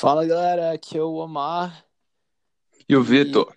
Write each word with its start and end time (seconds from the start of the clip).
Fala 0.00 0.24
galera, 0.26 0.72
aqui 0.72 0.96
é 0.96 1.02
o 1.02 1.16
Omar. 1.16 1.84
E 2.88 2.96
o 2.96 3.02
Vitor? 3.02 3.54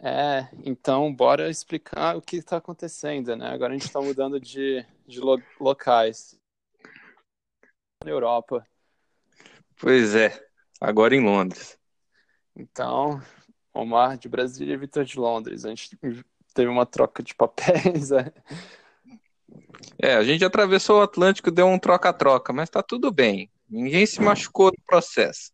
É, 0.00 0.48
então 0.64 1.12
bora 1.12 1.50
explicar 1.50 2.16
o 2.16 2.22
que 2.22 2.36
está 2.36 2.58
acontecendo, 2.58 3.34
né? 3.34 3.48
Agora 3.48 3.72
a 3.72 3.76
gente 3.76 3.88
está 3.88 4.00
mudando 4.00 4.38
de, 4.38 4.86
de 5.04 5.18
lo- 5.18 5.42
locais 5.58 6.38
na 8.04 8.08
Europa. 8.12 8.64
Pois 9.80 10.14
é, 10.14 10.40
agora 10.80 11.16
em 11.16 11.24
Londres. 11.24 11.76
Então, 12.54 13.20
Omar 13.74 14.16
de 14.16 14.28
Brasília 14.28 14.74
e 14.74 14.78
Vitor 14.78 15.04
de 15.04 15.18
Londres. 15.18 15.64
A 15.64 15.70
gente 15.70 15.98
teve 16.54 16.68
uma 16.68 16.86
troca 16.86 17.20
de 17.20 17.34
papéis. 17.34 18.10
né? 18.14 18.30
É, 20.00 20.14
a 20.14 20.22
gente 20.22 20.44
atravessou 20.44 21.00
o 21.00 21.02
Atlântico, 21.02 21.50
deu 21.50 21.66
um 21.66 21.80
troca-troca, 21.80 22.52
mas 22.52 22.70
tá 22.70 22.80
tudo 22.80 23.10
bem. 23.10 23.50
Ninguém 23.74 24.06
se 24.06 24.22
machucou 24.22 24.66
no 24.66 24.84
processo. 24.86 25.50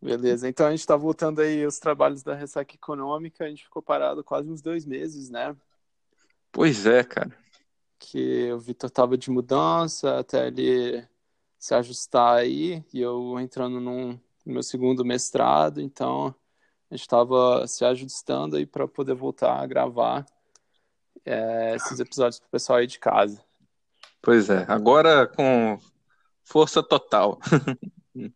Beleza, 0.00 0.48
então 0.48 0.64
a 0.64 0.70
gente 0.70 0.78
está 0.78 0.94
voltando 0.94 1.40
aí 1.40 1.66
os 1.66 1.80
trabalhos 1.80 2.22
da 2.22 2.36
ressaca 2.36 2.72
econômica. 2.72 3.44
A 3.44 3.48
gente 3.48 3.64
ficou 3.64 3.82
parado 3.82 4.22
quase 4.22 4.48
uns 4.48 4.62
dois 4.62 4.86
meses, 4.86 5.28
né? 5.28 5.56
Pois 6.52 6.86
é, 6.86 7.02
cara. 7.02 7.36
que 7.98 8.52
o 8.52 8.60
Vitor 8.60 8.88
tava 8.90 9.18
de 9.18 9.28
mudança 9.28 10.20
até 10.20 10.46
ele 10.46 11.04
se 11.58 11.74
ajustar 11.74 12.36
aí 12.36 12.84
e 12.94 13.00
eu 13.00 13.40
entrando 13.40 13.80
num, 13.80 14.12
no 14.46 14.52
meu 14.52 14.62
segundo 14.62 15.04
mestrado, 15.04 15.80
então 15.80 16.32
a 16.88 16.94
gente 16.94 17.02
estava 17.02 17.66
se 17.66 17.84
ajustando 17.84 18.56
aí 18.56 18.64
para 18.64 18.86
poder 18.86 19.14
voltar 19.14 19.60
a 19.60 19.66
gravar 19.66 20.24
é, 21.24 21.74
esses 21.74 21.98
episódios 21.98 22.38
para 22.38 22.46
o 22.46 22.50
pessoal 22.50 22.78
aí 22.78 22.86
de 22.86 23.00
casa. 23.00 23.42
Pois 24.22 24.48
é, 24.48 24.64
agora 24.68 25.26
com 25.26 25.76
força 26.48 26.82
total. 26.82 27.38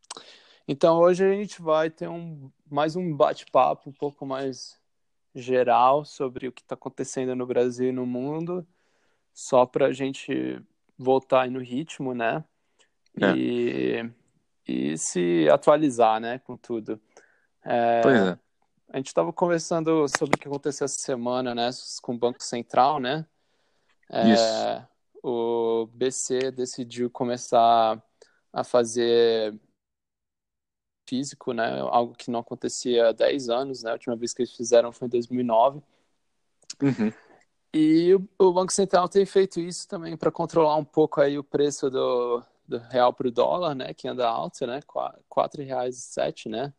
Então 0.69 1.01
hoje 1.01 1.25
a 1.25 1.33
gente 1.33 1.61
vai 1.61 1.91
ter 1.91 2.09
um, 2.09 2.49
mais 2.71 2.95
um 2.95 3.15
bate-papo 3.15 3.91
um 3.91 3.93
pouco 3.93 4.25
mais 4.25 4.79
geral 5.35 6.05
sobre 6.05 6.47
o 6.47 6.53
que 6.53 6.63
está 6.63 6.75
acontecendo 6.75 7.35
no 7.35 7.45
Brasil 7.45 7.89
e 7.89 7.93
no 7.93 8.07
mundo, 8.07 8.65
só 9.35 9.67
para 9.67 9.87
a 9.87 9.93
gente 9.93 10.63
voltar 10.97 11.43
aí 11.43 11.51
no 11.51 11.59
ritmo, 11.59 12.15
né? 12.15 12.45
É. 13.21 13.37
E, 13.37 14.11
e 14.67 14.97
se 14.97 15.49
atualizar, 15.51 16.21
né, 16.21 16.39
com 16.39 16.57
tudo. 16.57 16.99
É, 17.65 18.01
Pois 18.01 18.21
é. 18.21 18.39
a 18.91 18.97
gente 18.99 19.09
estava 19.09 19.33
conversando 19.33 20.07
sobre 20.17 20.37
o 20.37 20.39
que 20.39 20.47
aconteceu 20.47 20.85
essa 20.85 21.01
semana, 21.01 21.57
né, 21.57 21.71
com 22.01 22.15
o 22.15 22.19
Banco 22.19 22.43
Central, 22.43 23.01
né? 23.01 23.27
É, 24.09 24.29
Isso. 24.29 24.89
o 25.25 25.87
BC 25.93 26.53
decidiu 26.53 27.11
começar 27.11 28.01
a 28.53 28.63
fazer 28.63 29.59
físico, 31.09 31.53
né? 31.53 31.81
Algo 31.81 32.15
que 32.15 32.31
não 32.31 32.41
acontecia 32.41 33.09
há 33.09 33.13
10 33.13 33.49
anos, 33.49 33.83
né? 33.83 33.91
A 33.91 33.95
última 33.95 34.17
vez 34.17 34.33
que 34.33 34.43
eles 34.43 34.55
fizeram 34.55 34.93
foi 34.93 35.07
em 35.07 35.11
2009. 35.11 35.83
Uhum. 36.81 37.13
E 37.75 38.15
o, 38.39 38.53
Banco 38.53 38.73
Central 38.73 39.09
tem 39.09 39.25
feito 39.25 39.59
isso 39.59 39.89
também 39.89 40.17
para 40.17 40.31
controlar 40.31 40.77
um 40.77 40.85
pouco 40.85 41.21
aí 41.21 41.39
o 41.39 41.45
preço 41.45 41.89
do, 41.91 42.43
do 42.69 42.79
real 42.79 43.13
para 43.13 43.29
o 43.29 43.31
dólar, 43.31 43.75
né? 43.75 43.95
Que 43.95 44.09
anda 44.09 44.29
alto, 44.29 44.67
né? 44.67 44.81
R$ 44.81 45.65
reais 45.65 45.97
e 45.97 46.01
sete, 46.01 46.49
né? 46.49 46.73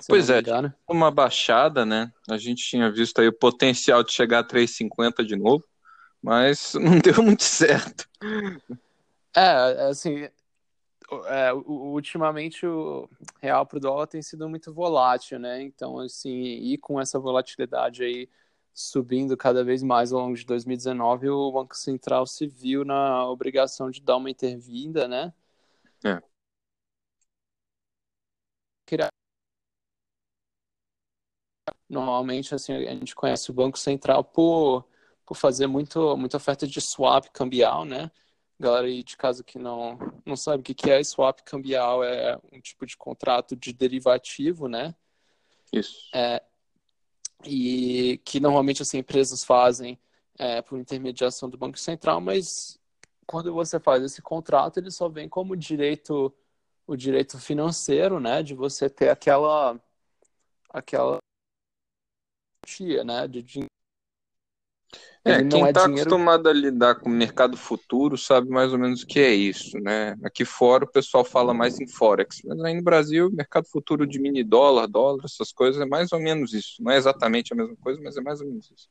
Se 0.00 0.08
Pois 0.08 0.30
é, 0.30 0.40
uma 0.88 1.10
baixada, 1.10 1.84
né? 1.84 2.10
A 2.28 2.36
gente 2.36 2.64
tinha 2.64 2.90
visto 2.90 3.20
aí 3.20 3.28
o 3.28 3.32
potencial 3.32 4.02
de 4.02 4.12
chegar 4.12 4.40
a 4.40 4.44
3,50 4.44 5.24
de 5.24 5.36
novo, 5.36 5.64
mas 6.22 6.74
não 6.80 6.98
deu 6.98 7.22
muito 7.22 7.44
certo. 7.44 8.08
É, 9.34 9.88
assim, 9.88 10.28
é, 11.26 11.52
ultimamente 11.52 12.66
o 12.66 13.08
real 13.40 13.66
pro 13.66 13.80
dólar 13.80 14.06
tem 14.06 14.22
sido 14.22 14.48
muito 14.48 14.72
volátil, 14.72 15.38
né? 15.38 15.62
Então, 15.62 15.98
assim, 16.00 16.30
e 16.30 16.78
com 16.78 17.00
essa 17.00 17.18
volatilidade 17.18 18.02
aí 18.02 18.28
subindo 18.74 19.36
cada 19.36 19.64
vez 19.64 19.82
mais 19.82 20.12
ao 20.12 20.20
longo 20.20 20.36
de 20.36 20.44
2019, 20.44 21.30
o 21.30 21.52
Banco 21.52 21.76
Central 21.76 22.26
se 22.26 22.46
viu 22.46 22.84
na 22.84 23.26
obrigação 23.28 23.90
de 23.90 24.02
dar 24.02 24.16
uma 24.16 24.30
intervinda, 24.30 25.08
né? 25.08 25.32
É. 26.04 26.20
Normalmente, 31.88 32.54
assim, 32.54 32.72
a 32.72 32.94
gente 32.94 33.14
conhece 33.14 33.50
o 33.50 33.54
Banco 33.54 33.78
Central 33.78 34.22
por, 34.24 34.84
por 35.24 35.36
fazer 35.36 35.66
muito, 35.66 36.16
muita 36.16 36.36
oferta 36.36 36.66
de 36.66 36.80
swap 36.80 37.26
cambial, 37.32 37.84
né? 37.84 38.10
Galera 38.58 38.86
aí 38.86 39.02
de 39.02 39.16
casa 39.16 39.44
que 39.44 39.58
não, 39.58 39.98
não 40.24 40.36
sabe 40.36 40.60
o 40.60 40.62
que 40.62 40.74
que 40.74 40.90
é 40.90 41.02
swap 41.04 41.40
cambial, 41.44 42.02
é 42.02 42.38
um 42.50 42.60
tipo 42.60 42.86
de 42.86 42.96
contrato 42.96 43.54
de 43.54 43.72
derivativo, 43.72 44.66
né? 44.66 44.94
Isso. 45.72 46.08
E 47.44 48.18
que 48.24 48.40
normalmente 48.40 48.80
assim, 48.80 48.98
empresas 48.98 49.44
fazem 49.44 49.98
é, 50.38 50.62
por 50.62 50.78
intermediação 50.78 51.50
do 51.50 51.58
Banco 51.58 51.78
Central, 51.78 52.20
mas 52.20 52.78
quando 53.26 53.52
você 53.52 53.80
faz 53.80 54.02
esse 54.02 54.22
contrato, 54.22 54.78
ele 54.78 54.90
só 54.90 55.08
vem 55.08 55.28
como 55.28 55.56
direito, 55.56 56.32
o 56.86 56.96
direito 56.96 57.38
financeiro, 57.38 58.20
né? 58.20 58.42
De 58.42 58.54
você 58.54 58.88
ter 58.88 59.10
aquela, 59.10 59.78
aquela 60.70 61.18
quantia, 62.64 63.04
né? 63.04 63.26
De 63.26 63.42
dinheiro. 63.42 63.75
É, 65.26 65.40
Ele 65.40 65.48
quem 65.48 65.64
é 65.64 65.68
está 65.68 65.86
dinheiro 65.86 66.08
acostumado 66.08 66.48
a 66.48 66.52
lidar 66.52 66.94
com 66.94 67.08
o 67.08 67.12
mercado 67.12 67.56
futuro 67.56 68.16
sabe 68.16 68.48
mais 68.48 68.72
ou 68.72 68.78
menos 68.78 69.02
o 69.02 69.06
que 69.06 69.18
é 69.18 69.34
isso, 69.34 69.76
né? 69.80 70.16
Aqui 70.22 70.44
fora 70.44 70.84
o 70.84 70.90
pessoal 70.90 71.24
fala 71.24 71.52
mais 71.52 71.80
em 71.80 71.88
Forex, 71.88 72.42
mas 72.44 72.60
aí 72.60 72.74
no 72.74 72.82
Brasil, 72.82 73.28
mercado 73.32 73.66
futuro 73.66 74.06
de 74.06 74.20
mini 74.20 74.44
dólar, 74.44 74.86
dólar, 74.86 75.24
essas 75.24 75.50
coisas, 75.50 75.82
é 75.82 75.84
mais 75.84 76.12
ou 76.12 76.20
menos 76.20 76.52
isso. 76.54 76.80
Não 76.80 76.92
é 76.92 76.96
exatamente 76.96 77.52
a 77.52 77.56
mesma 77.56 77.74
coisa, 77.76 78.00
mas 78.00 78.16
é 78.16 78.20
mais 78.20 78.40
ou 78.40 78.46
menos 78.46 78.70
isso. 78.70 78.88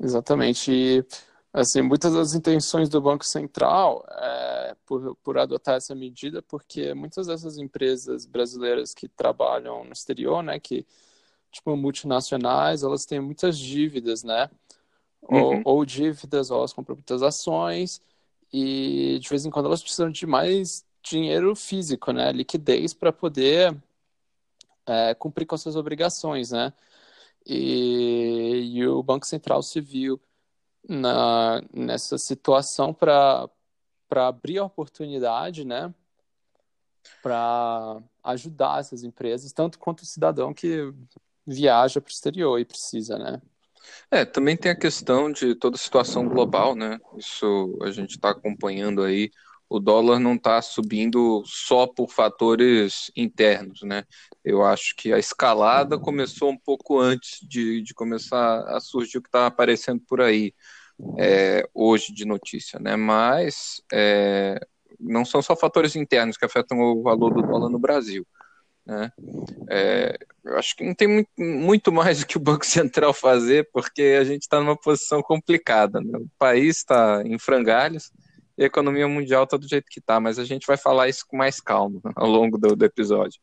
Exatamente. 0.00 0.72
E, 0.72 1.04
assim, 1.52 1.82
muitas 1.82 2.14
das 2.14 2.34
intenções 2.34 2.88
do 2.88 3.00
Banco 3.00 3.24
Central 3.24 4.04
é 4.10 4.74
por, 4.86 5.14
por 5.16 5.38
adotar 5.38 5.76
essa 5.76 5.94
medida, 5.94 6.40
porque 6.42 6.94
muitas 6.94 7.26
dessas 7.26 7.58
empresas 7.58 8.24
brasileiras 8.24 8.94
que 8.94 9.08
trabalham 9.08 9.84
no 9.84 9.92
exterior, 9.92 10.42
né, 10.42 10.58
que, 10.58 10.86
tipo, 11.52 11.76
multinacionais, 11.76 12.82
elas 12.82 13.04
têm 13.04 13.20
muitas 13.20 13.58
dívidas, 13.58 14.24
né? 14.24 14.50
Ou, 15.24 15.54
Uhum. 15.54 15.62
ou 15.64 15.84
dívidas, 15.84 16.50
ou 16.50 16.58
elas 16.58 16.72
compram 16.72 16.96
muitas 16.96 17.22
ações, 17.22 18.00
e 18.52 19.18
de 19.20 19.28
vez 19.28 19.44
em 19.46 19.50
quando 19.50 19.66
elas 19.66 19.82
precisam 19.82 20.10
de 20.10 20.26
mais 20.26 20.84
dinheiro 21.02 21.54
físico, 21.56 22.12
né? 22.12 22.32
Liquidez 22.32 22.94
para 22.94 23.12
poder 23.12 23.76
é, 24.86 25.14
cumprir 25.14 25.46
com 25.46 25.54
as 25.54 25.62
suas 25.62 25.76
obrigações, 25.76 26.50
né? 26.50 26.72
E, 27.46 28.72
e 28.74 28.86
o 28.86 29.02
Banco 29.02 29.26
Central 29.26 29.62
se 29.62 29.80
viu 29.80 30.20
na, 30.88 31.62
nessa 31.72 32.18
situação 32.18 32.92
para 32.94 33.48
para 34.08 34.28
abrir 34.28 34.58
a 34.58 34.64
oportunidade, 34.64 35.64
né, 35.64 35.92
para 37.22 38.00
ajudar 38.22 38.80
essas 38.80 39.02
empresas, 39.02 39.52
tanto 39.52 39.78
quanto 39.78 40.02
o 40.02 40.06
cidadão 40.06 40.54
que 40.54 40.92
viaja 41.46 42.00
para 42.00 42.10
o 42.10 42.12
exterior 42.12 42.58
e 42.60 42.64
precisa, 42.64 43.18
né? 43.18 43.42
É, 44.10 44.24
também 44.24 44.56
tem 44.56 44.70
a 44.70 44.78
questão 44.78 45.30
de 45.30 45.54
toda 45.54 45.76
a 45.76 45.78
situação 45.78 46.28
global, 46.28 46.74
né? 46.74 46.98
Isso 47.18 47.78
a 47.82 47.90
gente 47.90 48.12
está 48.12 48.30
acompanhando 48.30 49.02
aí. 49.02 49.30
O 49.68 49.80
dólar 49.80 50.18
não 50.20 50.34
está 50.34 50.60
subindo 50.62 51.42
só 51.46 51.86
por 51.86 52.10
fatores 52.10 53.10
internos, 53.16 53.82
né? 53.82 54.04
Eu 54.44 54.64
acho 54.64 54.94
que 54.96 55.12
a 55.12 55.18
escalada 55.18 55.98
começou 55.98 56.50
um 56.50 56.58
pouco 56.58 56.98
antes 57.00 57.40
de, 57.48 57.82
de 57.82 57.94
começar 57.94 58.60
a 58.68 58.78
surgir 58.80 59.18
o 59.18 59.22
que 59.22 59.28
está 59.28 59.46
aparecendo 59.46 60.00
por 60.06 60.20
aí 60.20 60.52
é, 61.18 61.68
hoje 61.74 62.12
de 62.12 62.24
notícia, 62.24 62.78
né? 62.78 62.96
Mas 62.96 63.82
é, 63.92 64.60
não 65.00 65.24
são 65.24 65.42
só 65.42 65.56
fatores 65.56 65.96
internos 65.96 66.36
que 66.36 66.44
afetam 66.44 66.78
o 66.80 67.02
valor 67.02 67.32
do 67.34 67.42
dólar 67.42 67.68
no 67.68 67.78
Brasil, 67.78 68.26
né? 68.86 69.10
É, 69.70 70.18
eu 70.44 70.58
acho 70.58 70.76
que 70.76 70.84
não 70.84 70.94
tem 70.94 71.08
muito, 71.08 71.30
muito 71.38 71.92
mais 71.92 72.22
o 72.22 72.26
que 72.26 72.36
o 72.36 72.40
Banco 72.40 72.66
Central 72.66 73.14
fazer, 73.14 73.68
porque 73.72 74.18
a 74.20 74.24
gente 74.24 74.42
está 74.42 74.60
numa 74.60 74.76
posição 74.76 75.22
complicada, 75.22 76.00
né? 76.00 76.18
O 76.18 76.28
país 76.38 76.78
está 76.78 77.22
em 77.24 77.38
frangalhos 77.38 78.12
e 78.56 78.62
a 78.62 78.66
economia 78.66 79.08
mundial 79.08 79.44
está 79.44 79.56
do 79.56 79.68
jeito 79.68 79.88
que 79.90 80.00
está, 80.00 80.20
mas 80.20 80.38
a 80.38 80.44
gente 80.44 80.66
vai 80.66 80.76
falar 80.76 81.08
isso 81.08 81.24
com 81.26 81.36
mais 81.36 81.60
calma 81.60 82.00
ao 82.14 82.28
longo 82.28 82.58
do, 82.58 82.76
do 82.76 82.84
episódio. 82.84 83.40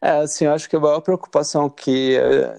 É, 0.00 0.10
assim, 0.10 0.44
eu 0.44 0.52
acho 0.52 0.68
que 0.68 0.76
a 0.76 0.80
maior 0.80 1.00
preocupação 1.00 1.70
que 1.70 2.16
eh, 2.16 2.58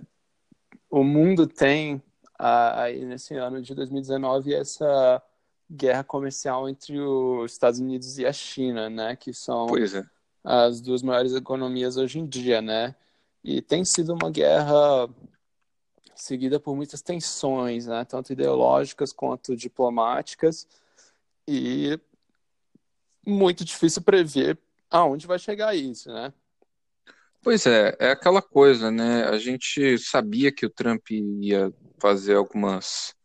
o 0.90 1.04
mundo 1.04 1.46
tem 1.46 2.02
aí 2.40 3.06
nesse 3.06 3.36
ano 3.36 3.62
de 3.62 3.76
2019 3.76 4.54
é 4.54 4.60
essa 4.60 5.22
guerra 5.70 6.04
comercial 6.04 6.68
entre 6.68 7.00
os 7.00 7.52
Estados 7.52 7.80
Unidos 7.80 8.18
e 8.18 8.26
a 8.26 8.34
China, 8.34 8.90
né? 8.90 9.16
Que 9.16 9.34
são 9.34 9.68
Pois 9.68 9.94
é. 9.94 10.04
As 10.44 10.82
duas 10.82 11.02
maiores 11.02 11.34
economias 11.34 11.98
hoje 11.98 12.20
em 12.20 12.26
dia, 12.26 12.62
né? 12.62 12.96
E 13.44 13.62
tem 13.62 13.84
sido 13.86 14.14
uma 14.14 14.30
guerra 14.30 15.10
seguida 16.16 16.60
por 16.60 16.76
muitas 16.76 17.02
tensões, 17.02 17.88
né? 17.88 18.06
Tanto 18.06 18.34
ideológicas 18.34 19.12
quanto 19.12 19.56
diplomáticas, 19.56 20.68
e 21.48 22.00
muito 23.26 23.66
difícil 23.66 24.02
prever 24.02 24.58
aonde 24.90 25.28
vai 25.28 25.40
chegar 25.40 25.76
isso, 25.76 26.12
né? 26.12 26.34
Pois 27.42 27.66
é, 27.66 27.96
é 28.00 28.12
aquela 28.12 28.42
coisa, 28.42 28.92
né? 28.92 29.24
A 29.24 29.38
gente 29.38 29.98
sabia 29.98 30.52
que 30.52 30.66
o 30.66 30.70
Trump 30.70 31.10
ia 31.10 31.74
fazer 32.00 32.36
algumas, 32.36 33.16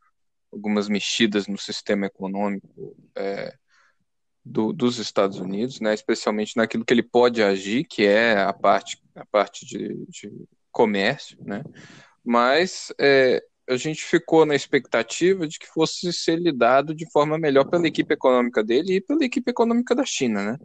algumas 0.51 0.89
mexidas 0.89 1.47
no 1.47 1.59
sistema 1.59 2.07
econômico 2.07 2.97
é, 3.15 3.55
do, 4.47 4.73
dos 4.73 4.99
Estados 4.99 5.41
Unidos, 5.41 5.81
né? 5.81 5.93
Especialmente 5.93 6.57
naquilo 6.57 6.85
que 6.85 6.95
ele 6.95 7.03
pode 7.03 7.43
agir, 7.43 7.85
que 7.85 8.07
é 8.07 8.41
a 8.41 8.53
parte, 8.53 9.03
a 9.17 9.27
parte 9.27 9.67
de, 9.67 10.07
de 10.09 10.33
comércio, 10.71 11.37
né? 11.43 11.65
Mas 12.25 12.93
é, 12.99 13.43
a 13.69 13.77
gente 13.77 14.05
ficou 14.05 14.47
na 14.47 14.55
expectativa 14.55 15.49
de 15.49 15.59
que 15.59 15.67
fosse 15.67 16.13
ser 16.13 16.39
lidado 16.39 16.95
de 16.95 17.11
forma 17.11 17.37
melhor 17.37 17.65
pela 17.65 17.89
equipe 17.89 18.15
econômica 18.15 18.63
dele 18.63 18.95
e 18.95 19.01
pela 19.01 19.25
equipe 19.25 19.51
econômica 19.51 19.95
da 19.95 20.05
China, 20.05 20.53
né? 20.53 20.59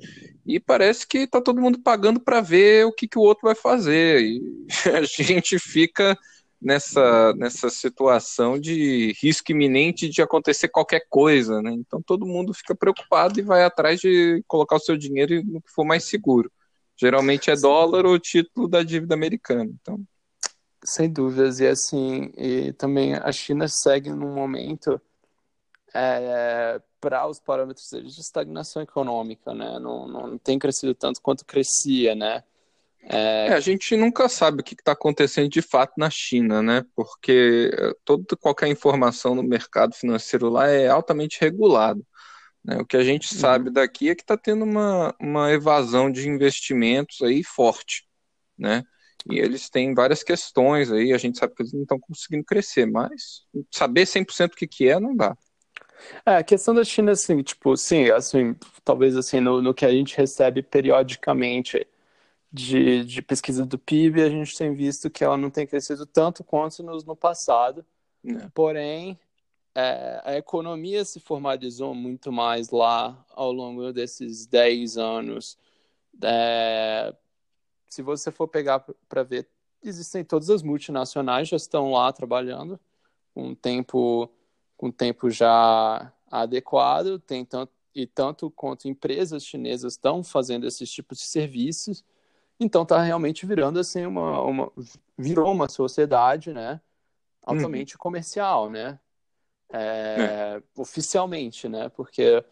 E 0.45 0.59
parece 0.59 1.07
que 1.07 1.19
está 1.19 1.41
todo 1.41 1.61
mundo 1.61 1.79
pagando 1.79 2.19
para 2.19 2.39
ver 2.39 2.85
o 2.85 2.93
que, 2.93 3.07
que 3.07 3.17
o 3.17 3.23
outro 3.23 3.45
vai 3.45 3.55
fazer. 3.55 4.21
E 4.21 4.41
a 4.95 5.01
gente 5.03 5.57
fica 5.57 6.17
nessa, 6.61 7.33
nessa 7.33 7.69
situação 7.69 8.59
de 8.59 9.13
risco 9.21 9.51
iminente 9.51 10.07
de 10.07 10.21
acontecer 10.21 10.69
qualquer 10.69 11.05
coisa, 11.09 11.61
né? 11.61 11.71
Então 11.71 12.01
todo 12.01 12.25
mundo 12.25 12.53
fica 12.53 12.75
preocupado 12.75 13.39
e 13.39 13.43
vai 13.43 13.63
atrás 13.63 13.99
de 13.99 14.43
colocar 14.47 14.75
o 14.75 14.79
seu 14.79 14.95
dinheiro 14.95 15.43
no 15.45 15.61
que 15.61 15.71
for 15.71 15.85
mais 15.85 16.03
seguro. 16.03 16.51
Geralmente 16.95 17.49
é 17.49 17.55
dólar 17.55 18.05
ou 18.05 18.19
título 18.19 18.67
da 18.67 18.83
dívida 18.83 19.15
americana. 19.15 19.71
Então 19.81 19.99
sem 20.83 21.11
dúvidas, 21.11 21.59
e 21.59 21.67
assim, 21.67 22.31
e 22.35 22.73
também 22.73 23.13
a 23.13 23.31
China 23.31 23.67
segue 23.67 24.09
num 24.09 24.33
momento 24.33 24.99
é, 25.93 26.81
para 26.99 27.27
os 27.27 27.39
parâmetros 27.39 27.89
de 27.89 28.19
estagnação 28.19 28.81
econômica, 28.81 29.53
né? 29.53 29.77
Não, 29.79 30.07
não 30.07 30.37
tem 30.37 30.57
crescido 30.57 30.95
tanto 30.95 31.21
quanto 31.21 31.45
crescia, 31.45 32.15
né? 32.15 32.43
É... 33.03 33.47
É, 33.47 33.53
a 33.53 33.59
gente 33.59 33.95
nunca 33.95 34.29
sabe 34.29 34.61
o 34.61 34.63
que 34.63 34.73
está 34.73 34.91
acontecendo 34.91 35.49
de 35.49 35.61
fato 35.61 35.93
na 35.97 36.09
China, 36.09 36.61
né? 36.61 36.85
Porque 36.95 37.71
eh, 37.73 37.93
toda 38.05 38.37
qualquer 38.37 38.67
informação 38.67 39.33
no 39.33 39.43
mercado 39.43 39.95
financeiro 39.95 40.49
lá 40.49 40.67
é 40.67 40.87
altamente 40.87 41.39
regulado. 41.41 42.05
Né? 42.63 42.77
O 42.77 42.85
que 42.85 42.95
a 42.95 43.03
gente 43.03 43.33
uhum. 43.33 43.39
sabe 43.39 43.69
daqui 43.71 44.09
é 44.09 44.15
que 44.15 44.21
está 44.21 44.37
tendo 44.37 44.63
uma, 44.63 45.15
uma 45.19 45.51
evasão 45.51 46.11
de 46.11 46.29
investimentos 46.29 47.21
aí 47.21 47.43
forte, 47.43 48.07
né? 48.57 48.83
E 49.29 49.39
eles 49.39 49.69
têm 49.69 49.93
várias 49.93 50.23
questões 50.23 50.91
aí, 50.91 51.13
a 51.13 51.17
gente 51.17 51.37
sabe 51.37 51.53
que 51.53 51.61
eles 51.61 51.73
não 51.73 51.83
estão 51.83 51.99
conseguindo 51.99 52.43
crescer, 52.43 52.87
mas 52.87 53.43
saber 53.71 54.05
100% 54.05 54.53
o 54.53 54.55
que, 54.55 54.67
que 54.67 54.89
é 54.89 54.99
não 54.99 55.15
dá. 55.15 55.37
É, 56.25 56.37
a 56.37 56.43
questão 56.43 56.73
da 56.73 56.83
China, 56.83 57.11
assim, 57.11 57.43
tipo, 57.43 57.77
sim, 57.77 58.09
assim, 58.09 58.55
talvez 58.83 59.15
assim, 59.15 59.39
no, 59.39 59.61
no 59.61 59.73
que 59.73 59.85
a 59.85 59.91
gente 59.91 60.17
recebe 60.17 60.63
periodicamente 60.63 61.87
de, 62.51 63.05
de 63.05 63.21
pesquisa 63.21 63.65
do 63.65 63.79
PIB, 63.79 64.21
a 64.21 64.29
gente 64.29 64.57
tem 64.57 64.73
visto 64.73 65.09
que 65.09 65.23
ela 65.23 65.37
não 65.37 65.49
tem 65.49 65.65
crescido 65.65 66.05
tanto 66.05 66.43
quanto 66.43 66.83
no, 66.83 66.97
no 66.97 67.15
passado, 67.15 67.85
é. 68.25 68.49
porém, 68.53 69.19
é, 69.73 70.21
a 70.25 70.37
economia 70.37 71.05
se 71.05 71.19
formalizou 71.19 71.95
muito 71.95 72.31
mais 72.31 72.69
lá 72.69 73.25
ao 73.29 73.51
longo 73.51 73.93
desses 73.93 74.45
10 74.45 74.97
anos, 74.97 75.57
é, 76.21 77.15
se 77.87 78.01
você 78.01 78.31
for 78.31 78.47
pegar 78.47 78.85
para 79.07 79.23
ver, 79.23 79.47
existem 79.83 80.23
todas 80.23 80.49
as 80.49 80.61
multinacionais 80.61 81.47
já 81.47 81.57
estão 81.57 81.91
lá 81.91 82.11
trabalhando 82.11 82.79
com 83.33 83.55
tempo 83.55 84.29
com 84.77 84.91
tempo 84.91 85.29
já 85.29 86.11
adequado, 86.29 87.19
tem 87.19 87.45
tanto 87.45 87.71
e 87.93 88.07
tanto 88.07 88.49
quanto 88.49 88.87
empresas 88.87 89.45
chinesas 89.45 89.93
estão 89.93 90.23
fazendo 90.23 90.65
esses 90.65 90.89
tipos 90.89 91.17
de 91.19 91.25
serviços, 91.25 92.03
então 92.61 92.83
está 92.83 93.01
realmente 93.01 93.45
virando 93.45 93.79
assim 93.79 94.05
uma, 94.05 94.41
uma 94.41 94.71
virou 95.17 95.51
uma 95.51 95.67
sociedade, 95.67 96.53
né, 96.53 96.79
altamente 97.43 97.95
uhum. 97.95 97.99
comercial, 97.99 98.69
né, 98.69 98.99
é, 99.73 99.79
é. 99.79 100.63
oficialmente, 100.77 101.67
né, 101.67 101.89
porque 101.89 102.43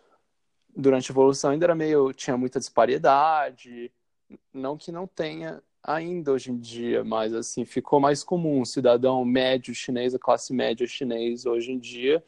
durante 0.76 1.12
a 1.12 1.14
evolução 1.14 1.52
ainda 1.52 1.66
era 1.66 1.76
meio 1.76 2.12
tinha 2.12 2.36
muita 2.36 2.60
disparidade, 2.60 3.92
não 4.54 4.78
que 4.78 4.92
não 4.92 5.08
tenha 5.08 5.62
ainda 5.84 6.32
hoje 6.32 6.52
em 6.52 6.58
dia, 6.60 7.04
mas 7.04 7.34
assim, 7.34 7.66
ficou 7.66 8.00
mais 8.00 8.24
comum. 8.24 8.62
O 8.62 8.66
cidadão 8.66 9.24
médio 9.26 9.74
chinês, 9.74 10.14
a 10.14 10.20
classe 10.20 10.54
média 10.54 10.86
chinês 10.88 11.46
hoje 11.46 11.72
em 11.72 11.80
dia, 11.80 12.24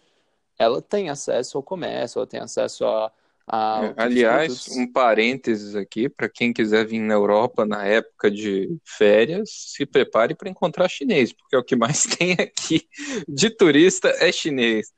ela 0.58 0.82
tem 0.82 1.10
acesso 1.10 1.58
ao 1.58 1.64
comércio, 1.64 2.20
ela 2.20 2.28
tem 2.28 2.40
acesso 2.40 2.86
a. 2.86 3.12
a 3.48 3.94
é, 3.98 4.04
aliás, 4.04 4.54
produtos. 4.54 4.78
um 4.78 4.92
parênteses 4.92 5.76
aqui, 5.76 6.08
para 6.08 6.30
quem 6.30 6.54
quiser 6.54 6.86
vir 6.86 7.00
na 7.00 7.14
Europa 7.14 7.66
na 7.66 7.86
época 7.86 8.30
de 8.30 8.78
férias, 8.84 9.50
se 9.52 9.86
prepare 9.86 10.36
para 10.36 10.50
encontrar 10.50 10.88
chinês, 10.88 11.34
porque 11.34 11.56
é 11.56 11.60
o 11.60 11.64
que 11.64 11.76
mais 11.76 12.04
tem 12.18 12.34
aqui 12.34 12.88
de 13.28 13.50
turista 13.50 14.10
é 14.20 14.32
chinês. 14.32 14.92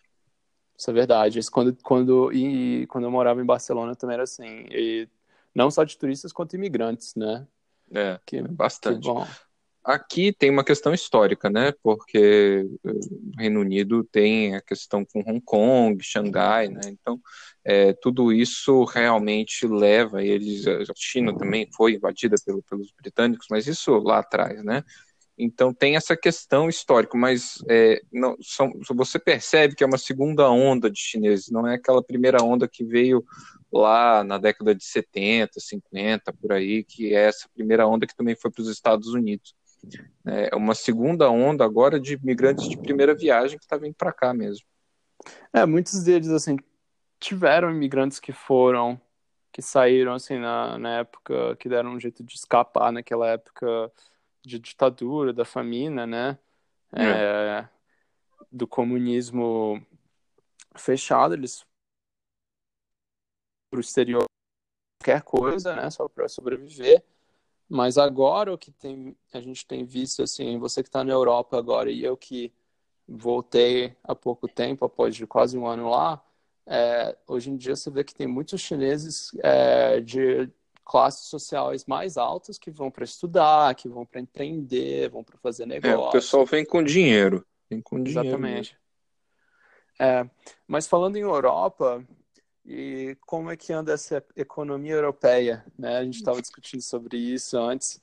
Isso 0.78 0.90
é 0.90 0.94
verdade. 0.94 1.40
Isso 1.40 1.52
quando, 1.52 1.76
quando, 1.82 2.32
e, 2.34 2.86
quando 2.88 3.06
eu 3.06 3.12
morava 3.12 3.42
em 3.42 3.46
Barcelona 3.46 3.96
também 3.96 4.16
era 4.16 4.24
assim. 4.24 4.66
E 4.70 5.08
não 5.54 5.72
só 5.72 5.84
de 5.84 5.98
turistas 5.98 6.34
quanto 6.34 6.56
imigrantes, 6.56 7.16
né? 7.16 7.48
É, 7.94 8.20
que, 8.26 8.42
bastante. 8.42 9.10
Que 9.10 9.28
Aqui 9.84 10.32
tem 10.32 10.50
uma 10.50 10.64
questão 10.64 10.94
histórica, 10.94 11.50
né? 11.50 11.74
Porque 11.84 12.66
eh, 12.86 12.90
o 12.90 13.40
Reino 13.40 13.60
Unido 13.60 14.04
tem 14.06 14.56
a 14.56 14.62
questão 14.62 15.06
com 15.06 15.20
Hong 15.20 15.42
Kong, 15.42 16.02
Xangai, 16.02 16.70
né? 16.70 16.82
Então, 16.88 17.20
é, 17.66 17.92
tudo 17.94 18.32
isso 18.32 18.86
realmente 18.86 19.68
leva 19.68 20.24
eles. 20.24 20.66
A 20.68 20.94
China 20.96 21.38
também 21.38 21.68
foi 21.76 21.94
invadida 21.96 22.36
pelo, 22.46 22.64
pelos 22.64 22.94
britânicos, 22.94 23.48
mas 23.50 23.68
isso 23.68 23.92
lá 24.00 24.20
atrás, 24.20 24.64
né? 24.64 24.84
Então 25.38 25.74
tem 25.74 25.96
essa 25.96 26.16
questão 26.16 26.70
histórica, 26.70 27.18
mas 27.18 27.58
é, 27.68 28.02
não, 28.12 28.38
são, 28.40 28.72
você 28.96 29.18
percebe 29.18 29.76
que 29.76 29.84
é 29.84 29.88
uma 29.88 29.98
segunda 29.98 30.50
onda 30.50 30.90
de 30.90 31.00
chineses, 31.00 31.50
não 31.50 31.68
é 31.68 31.76
aquela 31.76 32.04
primeira 32.04 32.44
onda 32.44 32.68
que 32.68 32.84
veio 32.84 33.26
lá 33.72 34.24
na 34.24 34.38
década 34.38 34.76
de 34.76 34.84
70, 34.86 35.60
50, 35.60 36.32
por 36.34 36.52
aí, 36.52 36.84
que 36.84 37.16
é 37.16 37.24
essa 37.26 37.50
primeira 37.54 37.88
onda 37.88 38.06
que 38.06 38.16
também 38.16 38.36
foi 38.36 38.52
para 38.52 38.62
os 38.62 38.70
Estados 38.70 39.08
Unidos. 39.08 39.56
É 40.26 40.56
uma 40.56 40.74
segunda 40.74 41.30
onda 41.30 41.66
agora 41.66 42.00
de 42.00 42.14
imigrantes 42.14 42.70
de 42.70 42.78
primeira 42.78 43.14
viagem 43.14 43.58
que 43.58 43.66
está 43.66 43.78
vindo 43.78 43.94
para 43.94 44.14
cá 44.14 44.34
mesmo. 44.34 44.66
É, 45.52 45.66
muitos 45.66 46.04
deles, 46.04 46.30
assim, 46.30 46.58
tiveram 47.20 47.70
imigrantes 47.70 48.20
que 48.20 48.32
foram, 48.32 49.00
que 49.52 49.62
saíram, 49.62 50.14
assim, 50.14 50.38
na, 50.38 50.78
na 50.78 51.00
época, 51.00 51.56
que 51.58 51.68
deram 51.68 51.92
um 51.92 52.00
jeito 52.00 52.24
de 52.24 52.36
escapar 52.36 52.92
naquela 52.92 53.30
época 53.30 53.92
de 54.42 54.60
ditadura, 54.60 55.34
da 55.34 55.46
família, 55.46 56.08
né? 56.08 56.38
É. 56.92 57.04
É, 57.04 57.70
do 58.52 58.68
comunismo 58.68 59.86
fechado, 60.76 61.34
eles 61.34 61.66
para 63.70 63.78
o 63.78 63.82
exterior 63.82 64.26
qualquer 65.02 65.22
coisa, 65.24 65.76
né, 65.76 65.90
só 65.90 66.08
para 66.08 66.30
sobreviver. 66.30 67.04
Mas 67.70 67.98
agora 67.98 68.54
o 68.54 68.58
que 68.58 68.72
tem, 68.72 69.16
a 69.34 69.40
gente 69.40 69.66
tem 69.66 69.86
visto, 69.86 70.22
assim, 70.22 70.58
você 70.58 70.84
que 70.84 70.90
está 70.90 71.04
na 71.04 71.12
Europa 71.12 71.58
agora 71.58 71.90
e 71.90 72.04
eu 72.04 72.16
que 72.16 72.52
voltei 73.08 73.96
há 74.04 74.16
pouco 74.16 74.48
tempo, 74.48 74.86
após 74.86 75.16
de 75.16 75.26
quase 75.26 75.58
um 75.58 75.66
ano 75.68 75.90
lá, 75.90 76.24
é, 76.66 77.16
hoje 77.28 77.50
em 77.50 77.58
dia 77.58 77.76
você 77.76 77.90
vê 77.90 78.04
que 78.04 78.16
tem 78.16 78.28
muitos 78.28 78.62
chineses 78.62 79.32
é, 79.44 80.00
de 80.00 80.50
classes 80.86 81.28
sociais 81.28 81.86
mais 81.86 82.18
altas 82.18 82.58
que 82.58 82.72
vão 82.72 82.92
para 82.92 83.04
estudar, 83.04 83.76
que 83.76 83.90
vão 83.90 84.06
para 84.06 84.22
empreender, 84.22 85.10
vão 85.10 85.24
para 85.24 85.38
fazer 85.38 85.66
negócio. 85.66 85.92
É, 85.92 85.98
o 85.98 86.12
pessoal 86.12 86.46
vem 86.46 86.66
com 86.66 86.84
dinheiro. 86.84 87.46
Vem 87.70 87.82
com 87.82 88.02
dinheiro. 88.02 88.28
Exatamente. 88.28 88.78
É, 90.00 90.28
mas 90.68 90.88
falando 90.88 91.16
em 91.18 91.22
Europa, 91.22 92.06
e 92.66 93.18
como 93.22 93.52
é 93.52 93.58
que 93.58 93.74
anda 93.74 93.94
essa 93.94 94.24
economia 94.36 94.94
europeia? 94.94 95.66
Né? 95.78 95.98
A 95.98 96.04
gente 96.04 96.16
estava 96.16 96.42
discutindo 96.42 96.82
sobre 96.82 97.18
isso 97.18 97.58
antes. 97.58 98.02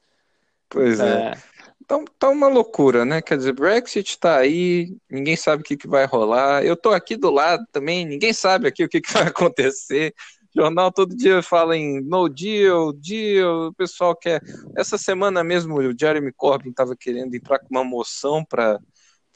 Pois 0.68 1.00
é. 1.00 1.32
é. 1.32 1.34
Então 1.82 2.04
tá 2.18 2.28
uma 2.28 2.46
loucura, 2.46 3.04
né? 3.04 3.20
Quer 3.20 3.36
dizer, 3.36 3.52
Brexit 3.52 4.10
está 4.10 4.36
aí, 4.36 4.96
ninguém 5.10 5.34
sabe 5.34 5.62
o 5.62 5.64
que, 5.64 5.76
que 5.76 5.88
vai 5.88 6.04
rolar. 6.06 6.64
Eu 6.64 6.74
estou 6.74 6.92
aqui 6.92 7.16
do 7.16 7.30
lado 7.30 7.64
também, 7.72 8.06
ninguém 8.06 8.32
sabe 8.32 8.68
aqui 8.68 8.84
o 8.84 8.88
que, 8.88 9.00
que 9.00 9.12
vai 9.12 9.24
acontecer. 9.28 10.14
Jornal 10.54 10.92
todo 10.92 11.16
dia 11.16 11.42
fala 11.42 11.76
em 11.76 12.00
no 12.00 12.28
deal, 12.28 12.92
deal, 12.92 13.68
o 13.68 13.74
pessoal 13.74 14.14
quer. 14.14 14.40
Essa 14.76 14.98
semana 14.98 15.42
mesmo 15.42 15.78
o 15.78 15.98
Jeremy 15.98 16.32
Corbyn 16.32 16.70
estava 16.70 16.94
querendo 16.96 17.34
entrar 17.34 17.58
com 17.58 17.68
uma 17.70 17.84
moção 17.84 18.44
para 18.44 18.78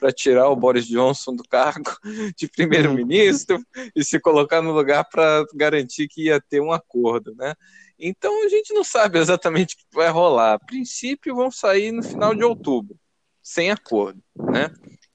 para 0.05 0.13
tirar 0.13 0.51
o 0.51 0.57
Boris 0.57 0.87
Johnson 0.87 1.35
do 1.35 1.43
cargo 1.45 1.91
de 2.37 2.47
primeiro-ministro 2.47 3.59
e 3.97 4.05
se 4.05 4.21
colocar 4.21 4.61
no 4.61 4.71
lugar 4.71 5.03
para 5.11 5.47
garantir 5.55 6.09
que 6.09 6.27
ia 6.27 6.39
ter 6.39 6.61
um 6.61 6.73
acordo, 6.73 7.35
né? 7.35 7.55
Então 7.99 8.45
a 8.45 8.49
gente 8.51 8.75
não 8.75 8.85
sabe 8.85 9.19
exatamente 9.19 9.75
o 9.75 9.79
que 9.79 9.85
vai 9.95 10.11
rolar. 10.11 10.53
A 10.53 10.59
princípio 10.59 11.35
vão 11.35 11.51
sair 11.51 11.91
no 11.91 12.03
final 12.03 12.35
de 12.35 12.45
outubro, 12.45 12.99
sem 13.43 13.71
acordo, 13.71 14.23
né? 14.37 14.71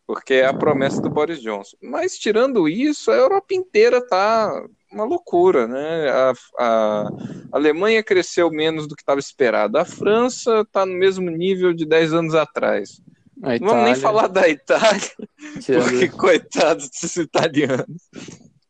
Porque 0.08 0.34
é 0.34 0.48
a 0.48 0.56
promessa 0.56 1.00
do 1.00 1.10
Boris 1.12 1.40
Johnson. 1.40 1.78
Mas 1.80 2.18
tirando 2.18 2.68
isso, 2.68 3.12
a 3.12 3.16
Europa 3.16 3.54
inteira 3.54 4.00
está 4.00 4.52
uma 4.92 5.04
loucura, 5.04 5.68
né? 5.68 6.10
A, 6.10 6.34
a 6.58 7.10
Alemanha 7.52 8.02
cresceu 8.02 8.50
menos 8.50 8.88
do 8.88 8.96
que 8.96 9.04
estava 9.04 9.20
esperado. 9.20 9.78
A 9.78 9.86
França 9.86 10.62
está 10.62 10.84
no 10.84 10.94
mesmo 10.94 11.30
nível 11.30 11.76
de 11.76 11.86
10 11.86 12.12
anos 12.12 12.34
atrás. 12.34 13.00
Não 13.40 13.70
vamos 13.70 13.86
nem 13.86 13.96
falar 13.96 14.28
da 14.28 14.48
Itália, 14.50 15.00
que 15.66 15.74
porque, 15.74 16.10
coitados 16.10 16.90
desses 16.90 17.16
italianos. 17.16 18.10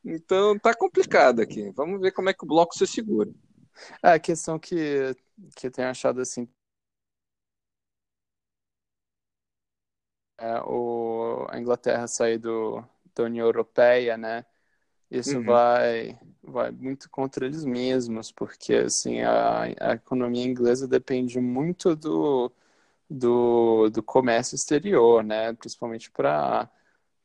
Então 0.05 0.57
tá 0.59 0.75
complicado 0.75 1.41
aqui. 1.41 1.71
Vamos 1.71 1.99
ver 1.99 2.11
como 2.11 2.29
é 2.29 2.33
que 2.33 2.43
o 2.43 2.47
bloco 2.47 2.77
se 2.77 2.85
segura. 2.85 3.31
É, 4.03 4.11
a 4.11 4.19
questão 4.19 4.59
que, 4.59 5.15
que 5.55 5.67
eu 5.67 5.71
tenho 5.71 5.87
achado 5.87 6.21
assim. 6.21 6.47
É, 10.37 10.61
o, 10.61 11.47
a 11.49 11.59
Inglaterra 11.59 12.07
sair 12.07 12.37
do, 12.37 12.83
da 13.15 13.23
União 13.23 13.45
Europeia, 13.45 14.17
né? 14.17 14.45
Isso 15.09 15.37
uhum. 15.37 15.43
vai, 15.43 16.19
vai 16.43 16.71
muito 16.71 17.09
contra 17.09 17.45
eles 17.45 17.65
mesmos, 17.65 18.31
porque 18.31 18.75
assim, 18.75 19.21
a, 19.21 19.63
a 19.63 19.93
economia 19.93 20.45
inglesa 20.45 20.87
depende 20.87 21.39
muito 21.39 21.95
do, 21.95 22.51
do, 23.09 23.89
do 23.89 24.03
comércio 24.03 24.55
exterior, 24.55 25.23
né? 25.23 25.53
Principalmente 25.53 26.11
para 26.11 26.69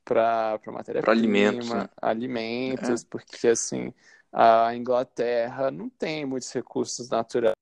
para 0.05 0.61
matéria-prima, 0.67 1.19
alimentos, 1.19 1.71
né? 1.71 1.89
alimentos, 1.97 3.03
é. 3.03 3.07
porque 3.09 3.49
assim 3.49 3.91
a 4.31 4.75
Inglaterra 4.75 5.71
não 5.71 5.89
tem 5.89 6.27
muitos 6.27 6.53
recursos 6.53 7.09
naturais. 7.09 7.55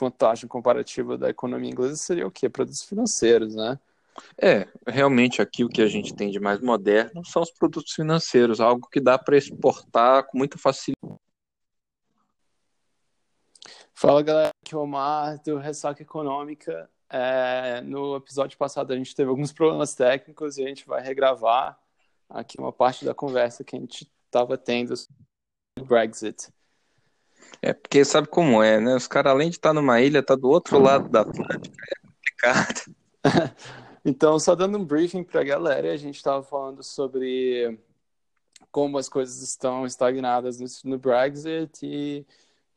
Vantagem 0.00 0.48
comparativa 0.48 1.16
da 1.16 1.30
economia 1.30 1.70
inglesa 1.70 1.96
seria 1.96 2.26
o 2.26 2.30
quê? 2.30 2.48
Produtos 2.48 2.82
financeiros, 2.82 3.54
né? 3.54 3.78
É, 4.40 4.66
realmente 4.86 5.40
aqui 5.40 5.64
o 5.64 5.68
que 5.68 5.82
a 5.82 5.86
gente 5.86 6.14
tem 6.14 6.30
de 6.30 6.40
mais 6.40 6.60
moderno 6.60 7.24
são 7.24 7.42
os 7.42 7.50
produtos 7.50 7.92
financeiros, 7.92 8.60
algo 8.60 8.88
que 8.88 9.00
dá 9.00 9.18
para 9.18 9.36
exportar 9.36 10.24
com 10.26 10.38
muita 10.38 10.58
facilidade. 10.58 11.20
Fala 14.02 14.20
galera, 14.20 14.50
aqui 14.60 14.74
é 14.74 14.76
o 14.76 14.80
Omar 14.80 15.40
do 15.44 15.58
Ressaca 15.58 16.02
Econômica. 16.02 16.90
É, 17.08 17.80
no 17.82 18.16
episódio 18.16 18.58
passado 18.58 18.92
a 18.92 18.96
gente 18.96 19.14
teve 19.14 19.30
alguns 19.30 19.52
problemas 19.52 19.94
técnicos 19.94 20.58
e 20.58 20.64
a 20.64 20.66
gente 20.66 20.84
vai 20.84 21.00
regravar 21.00 21.78
aqui 22.28 22.58
uma 22.58 22.72
parte 22.72 23.04
da 23.04 23.14
conversa 23.14 23.62
que 23.62 23.76
a 23.76 23.78
gente 23.78 24.10
estava 24.26 24.58
tendo 24.58 24.96
sobre 24.96 25.14
o 25.78 25.84
Brexit. 25.84 26.48
É 27.62 27.72
porque 27.72 28.04
sabe 28.04 28.26
como 28.26 28.60
é, 28.60 28.80
né? 28.80 28.96
Os 28.96 29.06
caras, 29.06 29.30
além 29.30 29.50
de 29.50 29.58
estar 29.58 29.72
numa 29.72 30.00
ilha, 30.00 30.20
tá 30.20 30.34
do 30.34 30.48
outro 30.48 30.80
lado 30.80 31.08
da 31.08 31.20
Atlântica. 31.20 31.84
É 31.88 32.00
complicado. 32.00 32.96
Então, 34.04 34.36
só 34.40 34.56
dando 34.56 34.78
um 34.78 34.84
briefing 34.84 35.22
para 35.22 35.42
a 35.42 35.44
galera, 35.44 35.92
a 35.92 35.96
gente 35.96 36.16
estava 36.16 36.42
falando 36.42 36.82
sobre 36.82 37.78
como 38.68 38.98
as 38.98 39.08
coisas 39.08 39.40
estão 39.42 39.86
estagnadas 39.86 40.82
no 40.82 40.98
Brexit 40.98 41.86
e, 41.86 42.26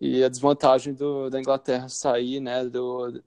e 0.05 0.24
a 0.24 0.29
desvantagem 0.29 0.93
do, 0.93 1.29
da 1.29 1.39
Inglaterra 1.39 1.89
sair 1.89 2.39
né, 2.39 2.63
do, 2.65 3.21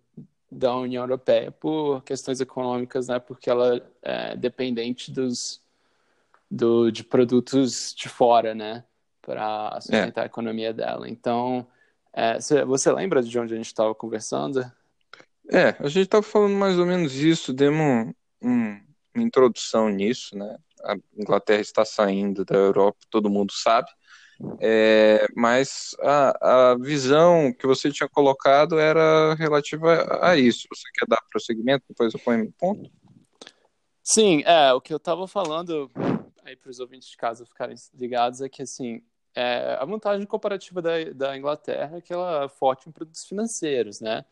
da 0.50 0.76
União 0.76 1.02
Europeia 1.02 1.50
por 1.50 2.02
questões 2.04 2.40
econômicas, 2.40 3.08
né, 3.08 3.18
porque 3.18 3.50
ela 3.50 3.82
é 4.02 4.36
dependente 4.36 5.10
dos, 5.10 5.60
do, 6.50 6.90
de 6.90 7.02
produtos 7.02 7.94
de 7.94 8.08
fora, 8.08 8.54
né, 8.54 8.84
para 9.20 9.80
sustentar 9.80 10.22
é. 10.22 10.24
a 10.24 10.26
economia 10.26 10.72
dela. 10.72 11.08
Então, 11.08 11.66
é, 12.12 12.38
você 12.64 12.92
lembra 12.92 13.22
de 13.22 13.38
onde 13.38 13.54
a 13.54 13.56
gente 13.56 13.66
estava 13.66 13.94
conversando? 13.94 14.60
É, 15.50 15.76
a 15.78 15.88
gente 15.88 16.04
estava 16.04 16.22
falando 16.22 16.54
mais 16.54 16.78
ou 16.78 16.86
menos 16.86 17.14
isso, 17.14 17.52
demos 17.52 18.14
um, 18.42 18.48
um, 18.48 18.80
uma 19.14 19.24
introdução 19.24 19.88
nisso, 19.88 20.36
né? 20.36 20.58
A 20.84 20.94
Inglaterra 21.16 21.60
está 21.60 21.84
saindo 21.84 22.44
da 22.44 22.54
Europa, 22.54 22.98
todo 23.10 23.30
mundo 23.30 23.52
sabe, 23.52 23.90
é, 24.60 25.26
mas 25.34 25.96
a, 26.00 26.70
a 26.70 26.78
visão 26.78 27.52
que 27.52 27.66
você 27.66 27.90
tinha 27.90 28.08
colocado 28.08 28.78
era 28.78 29.34
relativa 29.34 30.06
a, 30.22 30.36
isso. 30.36 30.68
Você 30.72 30.88
quer 30.94 31.06
dar 31.08 31.20
prosseguimento? 31.30 31.84
Depois 31.88 32.14
eu 32.14 32.20
ponho 32.20 32.44
no 32.44 32.52
ponto? 32.52 32.90
Sim, 34.02 34.42
é, 34.46 34.72
o 34.72 34.80
que 34.80 34.92
eu 34.92 34.96
estava 34.96 35.26
falando 35.26 35.90
aí 36.44 36.56
para 36.56 36.70
os 36.70 36.80
ouvintes 36.80 37.08
de 37.08 37.16
casa 37.16 37.44
ficarem 37.44 37.76
ligados 37.94 38.40
é 38.40 38.48
que, 38.48 38.62
assim, 38.62 39.02
é, 39.34 39.76
a 39.78 39.84
vantagem 39.84 40.26
comparativa 40.26 40.80
da, 40.80 41.04
da 41.14 41.36
Inglaterra 41.36 41.98
é 41.98 42.00
que 42.00 42.12
ela 42.12 42.44
é 42.44 42.48
forte 42.48 42.88
em 42.88 42.92
produtos 42.92 43.26
financeiros, 43.26 44.00
né? 44.00 44.24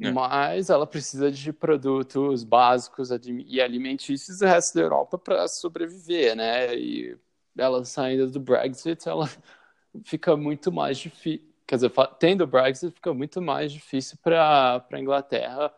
É. 0.00 0.10
Mas 0.12 0.70
ela 0.70 0.86
precisa 0.86 1.30
de 1.30 1.52
produtos 1.52 2.44
básicos 2.44 3.10
e 3.10 3.60
alimentícios 3.60 4.38
do 4.38 4.46
resto 4.46 4.76
da 4.76 4.82
Europa 4.82 5.18
para 5.18 5.48
sobreviver, 5.48 6.36
né? 6.36 6.74
E 6.76 7.18
ela 7.58 7.84
saindo 7.84 8.30
do 8.30 8.40
Brexit, 8.40 9.08
ela 9.08 9.28
fica 10.04 10.36
muito 10.36 10.72
mais 10.72 10.98
difícil. 10.98 11.46
Quer 11.66 11.74
dizer, 11.76 11.92
tendo 12.18 12.44
o 12.44 12.46
Brexit, 12.46 12.94
fica 12.94 13.12
muito 13.12 13.42
mais 13.42 13.72
difícil 13.72 14.18
para 14.22 14.84
a 14.90 15.00
Inglaterra 15.00 15.72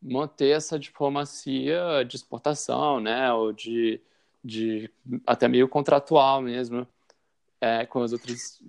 manter 0.00 0.50
essa 0.50 0.78
diplomacia 0.78 2.04
de 2.06 2.16
exportação, 2.16 3.00
né? 3.00 3.32
Ou 3.32 3.52
de, 3.52 4.00
de 4.42 4.90
até 5.26 5.48
meio 5.48 5.68
contratual 5.68 6.40
mesmo 6.40 6.86
é, 7.60 7.86
com 7.86 8.02
as 8.02 8.12
outras 8.12 8.62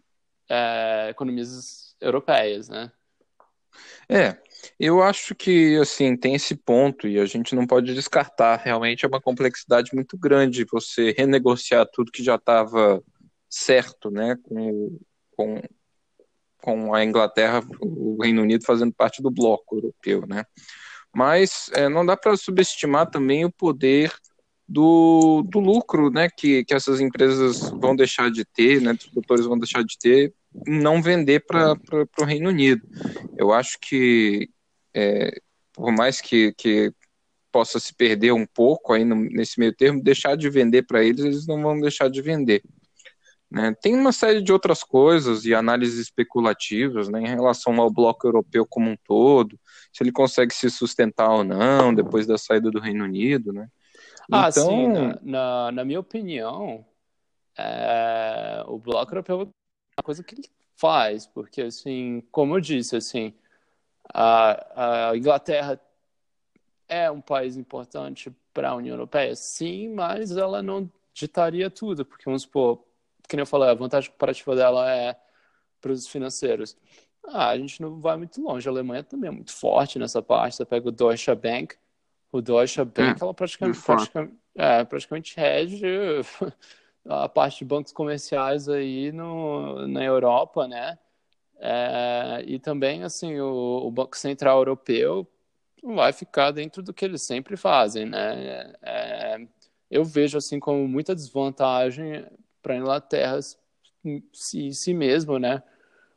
é, 0.50 1.10
economias 1.10 1.95
europeias, 2.00 2.69
né? 2.69 2.91
É, 4.10 4.38
eu 4.79 5.01
acho 5.01 5.36
que 5.36 5.77
assim 5.77 6.15
tem 6.15 6.36
esse 6.36 6.55
ponto 6.55 7.08
e 7.08 7.20
a 7.20 7.25
gente 7.25 7.55
não 7.55 7.65
pode 7.65 7.94
descartar. 7.94 8.58
Realmente 8.58 9.05
é 9.05 9.08
uma 9.08 9.22
complexidade 9.22 9.94
muito 9.94 10.17
grande 10.17 10.65
você 10.72 11.13
renegociar 11.17 11.88
tudo 11.91 12.12
que 12.12 12.24
já 12.24 12.36
estava 12.36 13.01
certo, 13.50 14.12
né, 14.12 14.36
com, 14.44 15.00
com, 15.32 15.62
com 16.62 16.94
a 16.94 17.03
Inglaterra, 17.03 17.63
o 17.79 18.22
Reino 18.22 18.41
Unido 18.41 18.65
fazendo 18.65 18.94
parte 18.94 19.22
do 19.22 19.32
bloco 19.32 19.77
europeu, 19.77 20.25
né. 20.27 20.44
Mas 21.13 21.70
é, 21.74 21.88
não 21.88 22.05
dá 22.05 22.17
para 22.17 22.36
subestimar 22.36 23.10
também 23.10 23.46
o 23.46 23.51
poder 23.51 24.13
do, 24.67 25.44
do 25.44 25.60
lucro, 25.60 26.10
né, 26.10 26.27
que, 26.29 26.65
que 26.65 26.74
essas 26.74 27.00
empresas 27.00 27.70
vão 27.70 27.96
deixar 27.96 28.29
de 28.29 28.44
ter, 28.44 28.82
né, 28.82 28.91
os 28.91 29.05
produtores 29.05 29.46
vão 29.46 29.58
deixar 29.58 29.84
de 29.84 29.98
ter 29.98 30.34
não 30.65 31.01
vender 31.01 31.45
para 31.45 31.75
o 32.19 32.24
Reino 32.24 32.50
Unido. 32.50 32.81
Eu 33.38 33.51
acho 33.51 33.77
que, 33.79 34.50
é, 34.93 35.39
por 35.74 35.91
mais 35.91 36.21
que, 36.21 36.53
que 36.53 36.93
possa 37.51 37.79
se 37.79 37.93
perder 37.93 38.33
um 38.33 38.45
pouco 38.45 38.93
aí 38.93 39.05
no, 39.05 39.15
nesse 39.15 39.59
meio 39.59 39.74
termo, 39.74 40.03
deixar 40.03 40.35
de 40.35 40.50
vender 40.50 40.83
para 40.83 41.03
eles, 41.03 41.24
eles 41.24 41.47
não 41.47 41.62
vão 41.62 41.79
deixar 41.79 42.09
de 42.09 42.21
vender. 42.21 42.62
Né? 43.50 43.74
Tem 43.81 43.95
uma 43.95 44.12
série 44.12 44.41
de 44.41 44.51
outras 44.51 44.83
coisas 44.83 45.45
e 45.45 45.53
análises 45.53 46.00
especulativas 46.00 47.07
né, 47.07 47.21
em 47.21 47.27
relação 47.27 47.79
ao 47.79 47.89
bloco 47.89 48.27
europeu 48.27 48.65
como 48.67 48.89
um 48.89 48.97
todo, 49.05 49.57
se 49.93 50.03
ele 50.03 50.12
consegue 50.12 50.53
se 50.53 50.69
sustentar 50.69 51.29
ou 51.29 51.43
não 51.43 51.93
depois 51.93 52.27
da 52.27 52.38
saída 52.38 52.69
do 52.69 52.79
Reino 52.79 53.05
Unido. 53.05 53.53
Né? 53.53 53.67
Ah, 54.31 54.50
então... 54.50 54.67
sim, 54.67 54.88
na, 54.88 55.19
na, 55.21 55.71
na 55.71 55.85
minha 55.85 56.00
opinião, 56.00 56.85
é, 57.57 58.63
o 58.67 58.77
bloco 58.77 59.13
europeu 59.13 59.50
uma 59.97 60.03
coisa 60.03 60.23
que 60.23 60.35
ele 60.35 60.49
faz, 60.75 61.25
porque 61.25 61.61
assim, 61.61 62.21
como 62.31 62.55
eu 62.55 62.59
disse, 62.59 62.95
assim, 62.95 63.33
a, 64.13 65.09
a 65.09 65.17
Inglaterra 65.17 65.79
é 66.87 67.09
um 67.09 67.21
país 67.21 67.55
importante 67.55 68.31
para 68.53 68.69
a 68.69 68.75
União 68.75 68.93
Europeia, 68.93 69.35
sim, 69.35 69.89
mas 69.89 70.35
ela 70.35 70.61
não 70.61 70.89
ditaria 71.13 71.69
tudo, 71.69 72.05
porque 72.05 72.25
vamos 72.25 72.43
supor, 72.43 72.83
que 73.27 73.35
nem 73.35 73.41
eu 73.41 73.47
falei, 73.47 73.69
a 73.69 73.73
vantagem 73.73 74.11
comparativa 74.11 74.55
dela 74.55 74.91
é 74.91 75.17
para 75.79 75.91
os 75.91 76.07
financeiros. 76.07 76.75
Ah, 77.27 77.49
a 77.49 77.57
gente 77.57 77.81
não 77.81 77.99
vai 77.99 78.17
muito 78.17 78.39
longe. 78.41 78.67
A 78.67 78.71
Alemanha 78.71 79.03
também 79.03 79.29
é 79.29 79.31
muito 79.31 79.51
forte 79.51 79.97
nessa 79.97 80.21
parte. 80.21 80.57
Você 80.57 80.65
pega 80.65 80.87
o 80.87 80.91
Deutsche 80.91 81.33
Bank, 81.33 81.75
o 82.31 82.41
Deutsche 82.41 82.83
Bank, 82.83 83.19
é, 83.19 83.23
ela 83.23 83.33
praticamente, 83.33 83.81
praticamente, 83.81 84.35
é, 84.55 84.83
praticamente 84.83 85.35
rege 85.35 85.87
a 87.07 87.29
parte 87.29 87.59
de 87.59 87.65
bancos 87.65 87.91
comerciais 87.91 88.67
aí 88.69 89.12
no, 89.12 89.88
na 89.88 90.03
Europa, 90.03 90.67
né? 90.67 90.97
É, 91.59 92.43
e 92.45 92.59
também, 92.59 93.03
assim, 93.03 93.39
o, 93.39 93.85
o, 93.85 93.91
Banco 93.91 94.17
Central 94.17 94.59
Europeu 94.59 95.27
vai 95.83 96.12
ficar 96.13 96.51
dentro 96.51 96.83
do 96.83 96.93
que 96.93 97.05
eles 97.05 97.21
sempre 97.21 97.55
fazem, 97.57 98.05
né? 98.05 98.74
É, 98.81 99.47
eu 99.89 100.03
vejo, 100.03 100.38
assim, 100.38 100.59
como 100.59 100.88
muita 100.88 101.15
desvantagem 101.15 102.25
para 102.62 102.74
a 102.74 102.77
Inglaterra 102.77 103.39
si, 104.33 104.74
si 104.74 104.93
mesmo, 104.93 105.39
né? 105.39 105.63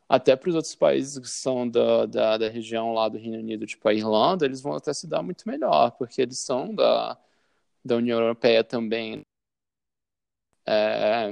Até 0.08 0.34
para 0.36 0.48
os 0.48 0.54
outros 0.54 0.74
países 0.74 1.18
que 1.18 1.28
são 1.28 1.68
da, 1.68 2.06
da, 2.06 2.38
da, 2.38 2.48
região 2.48 2.94
lá 2.94 3.08
do 3.08 3.18
Reino 3.18 3.38
Unido, 3.38 3.66
tipo 3.66 3.86
a 3.88 3.94
Irlanda, 3.94 4.46
eles 4.46 4.60
vão 4.62 4.74
até 4.74 4.92
se 4.94 5.06
dar 5.06 5.22
muito 5.22 5.46
melhor, 5.46 5.90
porque 5.92 6.22
eles 6.22 6.38
são 6.38 6.74
da, 6.74 7.18
da 7.84 7.96
União 7.96 8.18
Europeia 8.20 8.64
também. 8.64 9.24
É, 10.70 11.30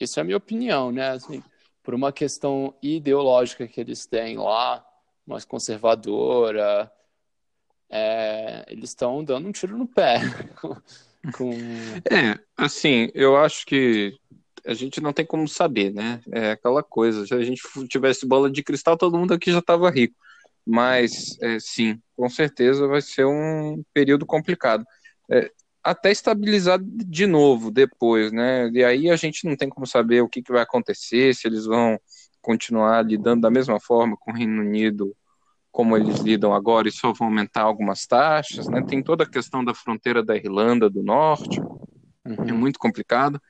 isso 0.00 0.18
é 0.18 0.22
a 0.22 0.24
minha 0.24 0.36
opinião, 0.36 0.90
né? 0.90 1.10
Assim, 1.10 1.42
por 1.82 1.92
uma 1.92 2.10
questão 2.10 2.74
ideológica 2.82 3.68
que 3.68 3.78
eles 3.80 4.06
têm 4.06 4.38
lá, 4.38 4.82
mais 5.26 5.44
conservadora, 5.44 6.90
é, 7.90 8.64
eles 8.68 8.90
estão 8.90 9.22
dando 9.22 9.48
um 9.48 9.52
tiro 9.52 9.76
no 9.76 9.86
pé. 9.86 10.20
com... 11.36 11.50
É, 12.10 12.38
assim, 12.56 13.10
eu 13.14 13.36
acho 13.36 13.66
que 13.66 14.18
a 14.64 14.72
gente 14.72 15.00
não 15.02 15.12
tem 15.12 15.26
como 15.26 15.46
saber, 15.46 15.92
né? 15.92 16.22
É 16.32 16.52
aquela 16.52 16.82
coisa. 16.82 17.26
Se 17.26 17.34
a 17.34 17.42
gente 17.42 17.62
tivesse 17.88 18.26
bola 18.26 18.50
de 18.50 18.62
cristal, 18.62 18.96
todo 18.96 19.18
mundo 19.18 19.34
aqui 19.34 19.52
já 19.52 19.58
estava 19.58 19.90
rico. 19.90 20.14
Mas, 20.64 21.38
é, 21.40 21.58
sim, 21.60 22.00
com 22.16 22.28
certeza 22.28 22.86
vai 22.86 23.00
ser 23.00 23.26
um 23.26 23.82
período 23.92 24.24
complicado. 24.24 24.84
É, 25.30 25.50
até 25.90 26.10
estabilizar 26.10 26.78
de 26.82 27.26
novo 27.26 27.70
depois, 27.70 28.32
né? 28.32 28.70
E 28.72 28.84
aí 28.84 29.10
a 29.10 29.16
gente 29.16 29.46
não 29.46 29.56
tem 29.56 29.68
como 29.68 29.86
saber 29.86 30.20
o 30.22 30.28
que, 30.28 30.42
que 30.42 30.52
vai 30.52 30.62
acontecer, 30.62 31.34
se 31.34 31.46
eles 31.46 31.66
vão 31.66 31.98
continuar 32.40 33.04
lidando 33.04 33.42
da 33.42 33.50
mesma 33.50 33.80
forma 33.80 34.16
com 34.16 34.30
o 34.30 34.34
Reino 34.34 34.62
Unido 34.62 35.14
como 35.70 35.96
eles 35.96 36.18
lidam 36.20 36.52
agora 36.52 36.88
e 36.88 36.92
só 36.92 37.12
vão 37.12 37.28
aumentar 37.28 37.62
algumas 37.62 38.06
taxas, 38.06 38.66
né? 38.68 38.82
Tem 38.82 39.02
toda 39.02 39.24
a 39.24 39.30
questão 39.30 39.64
da 39.64 39.74
fronteira 39.74 40.24
da 40.24 40.36
Irlanda 40.36 40.90
do 40.90 41.02
Norte, 41.02 41.60
uhum. 41.60 42.48
é 42.48 42.52
muito 42.52 42.78
complicado. 42.78 43.40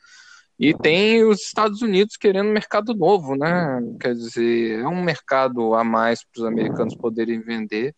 E 0.58 0.74
tem 0.74 1.24
os 1.24 1.40
Estados 1.40 1.82
Unidos 1.82 2.16
querendo 2.16 2.48
mercado 2.48 2.92
novo, 2.92 3.36
né? 3.36 3.80
Quer 4.00 4.14
dizer, 4.14 4.80
é 4.80 4.88
um 4.88 5.02
mercado 5.02 5.74
a 5.74 5.84
mais 5.84 6.24
para 6.24 6.40
os 6.40 6.46
americanos 6.46 6.96
poderem 6.96 7.40
vender. 7.40 7.94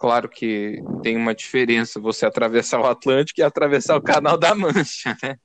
Claro 0.00 0.30
que 0.30 0.82
tem 1.02 1.14
uma 1.14 1.34
diferença 1.34 2.00
você 2.00 2.24
atravessar 2.24 2.80
o 2.80 2.86
Atlântico 2.86 3.38
e 3.38 3.42
atravessar 3.42 3.96
o 3.96 4.02
Canal 4.02 4.38
da 4.38 4.54
Mancha, 4.54 5.14
né? 5.22 5.36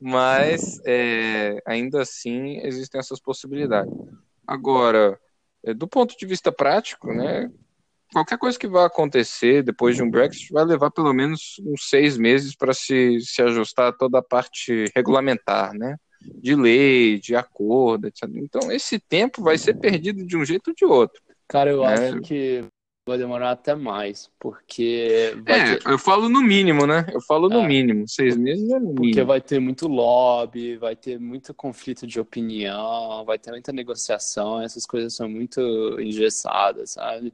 Mas 0.00 0.80
é, 0.86 1.62
ainda 1.66 2.00
assim 2.00 2.56
existem 2.64 2.98
essas 2.98 3.20
possibilidades. 3.20 3.92
Agora, 4.46 5.20
é, 5.62 5.74
do 5.74 5.86
ponto 5.86 6.16
de 6.16 6.24
vista 6.24 6.50
prático, 6.50 7.12
né? 7.12 7.50
Qualquer 8.14 8.38
coisa 8.38 8.58
que 8.58 8.66
vai 8.66 8.86
acontecer 8.86 9.62
depois 9.62 9.94
de 9.94 10.02
um 10.02 10.10
Brexit 10.10 10.50
vai 10.50 10.64
levar 10.64 10.90
pelo 10.90 11.12
menos 11.12 11.60
uns 11.62 11.90
seis 11.90 12.16
meses 12.16 12.56
para 12.56 12.72
se, 12.72 13.20
se 13.20 13.42
ajustar 13.42 13.88
a 13.88 13.92
toda 13.92 14.20
a 14.20 14.22
parte 14.22 14.86
regulamentar, 14.96 15.74
né? 15.74 15.96
De 16.22 16.54
lei, 16.54 17.18
de 17.18 17.36
acordo, 17.36 18.06
etc. 18.06 18.22
Então, 18.36 18.72
esse 18.72 18.98
tempo 18.98 19.42
vai 19.42 19.58
ser 19.58 19.74
perdido 19.74 20.24
de 20.24 20.34
um 20.34 20.46
jeito 20.46 20.68
ou 20.68 20.74
de 20.74 20.86
outro. 20.86 21.20
Cara, 21.46 21.70
eu 21.70 21.82
né? 21.82 21.92
acho 21.92 22.20
que 22.22 22.64
vai 23.06 23.18
demorar 23.18 23.50
até 23.50 23.74
mais, 23.74 24.30
porque. 24.38 25.34
é, 25.46 25.76
ter... 25.76 25.90
eu 25.90 25.98
falo 25.98 26.28
no 26.28 26.40
mínimo, 26.40 26.86
né? 26.86 27.04
Eu 27.12 27.20
falo 27.20 27.48
no 27.48 27.60
é, 27.60 27.66
mínimo. 27.66 28.08
Seis 28.08 28.36
meses 28.36 28.70
é 28.70 28.74
no 28.78 28.80
mínimo. 28.80 28.94
Porque 28.96 29.22
vai 29.24 29.40
ter 29.40 29.58
muito 29.58 29.88
lobby, 29.88 30.76
vai 30.76 30.94
ter 30.94 31.18
muito 31.18 31.52
conflito 31.52 32.06
de 32.06 32.20
opinião, 32.20 33.24
vai 33.24 33.38
ter 33.38 33.50
muita 33.50 33.72
negociação, 33.72 34.60
essas 34.60 34.86
coisas 34.86 35.14
são 35.14 35.28
muito 35.28 35.60
engessadas, 36.00 36.92
sabe? 36.92 37.32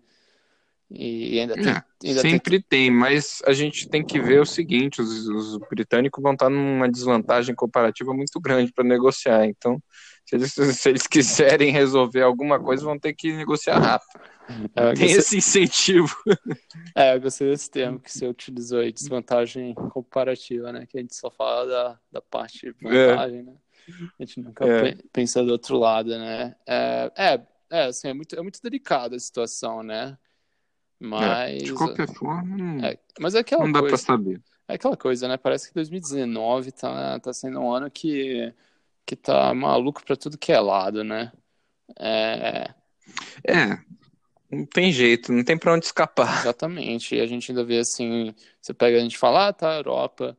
E 0.91 1.39
ainda 1.39 1.55
tem. 1.55 1.69
É, 1.69 1.83
ainda 2.03 2.21
sempre 2.23 2.63
tem... 2.63 2.87
tem... 2.87 2.91
mas 2.91 3.43
a 3.47 3.53
gente 3.53 3.91
tem 3.91 4.03
que 4.03 4.19
ver 4.19 4.41
o 4.41 4.47
seguinte: 4.47 5.03
os, 5.03 5.29
os 5.29 5.59
britânicos 5.69 6.23
vão 6.23 6.33
estar 6.33 6.49
numa 6.49 6.89
desvantagem 6.91 7.55
comparativa 7.55 8.15
muito 8.15 8.41
grande 8.41 8.73
para 8.73 8.85
negociar. 8.85 9.45
Então, 9.45 9.79
se 10.25 10.37
eles, 10.37 10.55
se 10.81 10.89
eles 10.89 11.07
quiserem 11.07 11.71
resolver 11.71 12.23
alguma 12.23 12.59
coisa, 12.59 12.85
vão 12.85 12.99
ter 12.99 13.13
que 13.13 13.37
negociar 13.37 13.79
rápido. 13.79 14.19
É, 14.75 14.95
Tem 14.95 15.11
esse 15.11 15.37
incentivo. 15.37 16.17
É, 16.95 17.14
eu 17.14 17.21
gostei 17.21 17.50
desse 17.50 17.71
termo 17.71 18.00
que 18.00 18.11
você 18.11 18.26
utilizou 18.26 18.81
aí, 18.81 18.93
desvantagem 18.93 19.75
comparativa, 19.75 20.73
né? 20.73 20.87
Que 20.87 20.99
a 20.99 21.00
gente 21.00 21.14
só 21.14 21.31
fala 21.31 21.67
da, 21.67 22.00
da 22.12 22.23
parte 22.23 22.61
de 22.61 22.69
é. 22.88 23.09
vantagem, 23.09 23.40
é. 23.40 23.43
né? 23.43 23.55
A 24.19 24.25
gente 24.25 24.40
nunca 24.40 24.67
é. 24.67 24.97
pensa 25.12 25.43
do 25.45 25.52
outro 25.52 25.78
lado, 25.78 26.11
né? 26.11 26.55
É, 26.67 27.12
é, 27.17 27.47
é, 27.71 27.85
assim, 27.85 28.09
é 28.09 28.14
muito, 28.14 28.35
é 28.35 28.43
muito 28.43 28.61
delicada 28.62 29.17
a 29.17 29.21
situação, 29.21 29.83
né? 29.83 30.17
Mas. 30.99 31.62
de 31.62 31.75
qualquer 31.75 32.09
forma, 32.09 32.87
é, 32.87 32.99
mas 33.21 33.35
é 33.35 33.38
aquela 33.40 33.64
não 33.64 33.73
dá 33.73 33.81
coisa, 33.81 33.97
pra 33.97 34.05
saber. 34.05 34.43
É 34.67 34.75
aquela 34.75 34.97
coisa, 34.97 35.28
né? 35.28 35.37
Parece 35.37 35.69
que 35.69 35.75
2019 35.75 36.73
tá, 36.73 37.21
tá 37.21 37.33
sendo 37.33 37.61
um 37.61 37.71
ano 37.71 37.90
que, 37.90 38.52
que 39.07 39.14
tá 39.14 39.55
maluco 39.55 40.05
pra 40.05 40.17
tudo 40.17 40.37
que 40.37 40.52
é 40.52 40.59
lado, 40.59 41.05
né? 41.05 41.33
É, 41.99 42.75
é 43.47 43.78
não 44.50 44.64
tem 44.64 44.90
jeito, 44.90 45.33
não 45.33 45.45
tem 45.45 45.59
para 45.59 45.75
onde 45.75 45.87
escapar. 45.87 46.40
Exatamente. 46.42 47.14
E 47.14 47.20
a 47.20 47.27
gente 47.27 47.51
ainda 47.51 47.64
vê 47.64 47.79
assim, 47.79 48.35
você 48.61 48.73
pega 48.73 48.99
a 48.99 49.01
gente 49.01 49.18
fala, 49.18 49.49
ah, 49.49 49.53
tá, 49.53 49.77
Europa, 49.77 50.37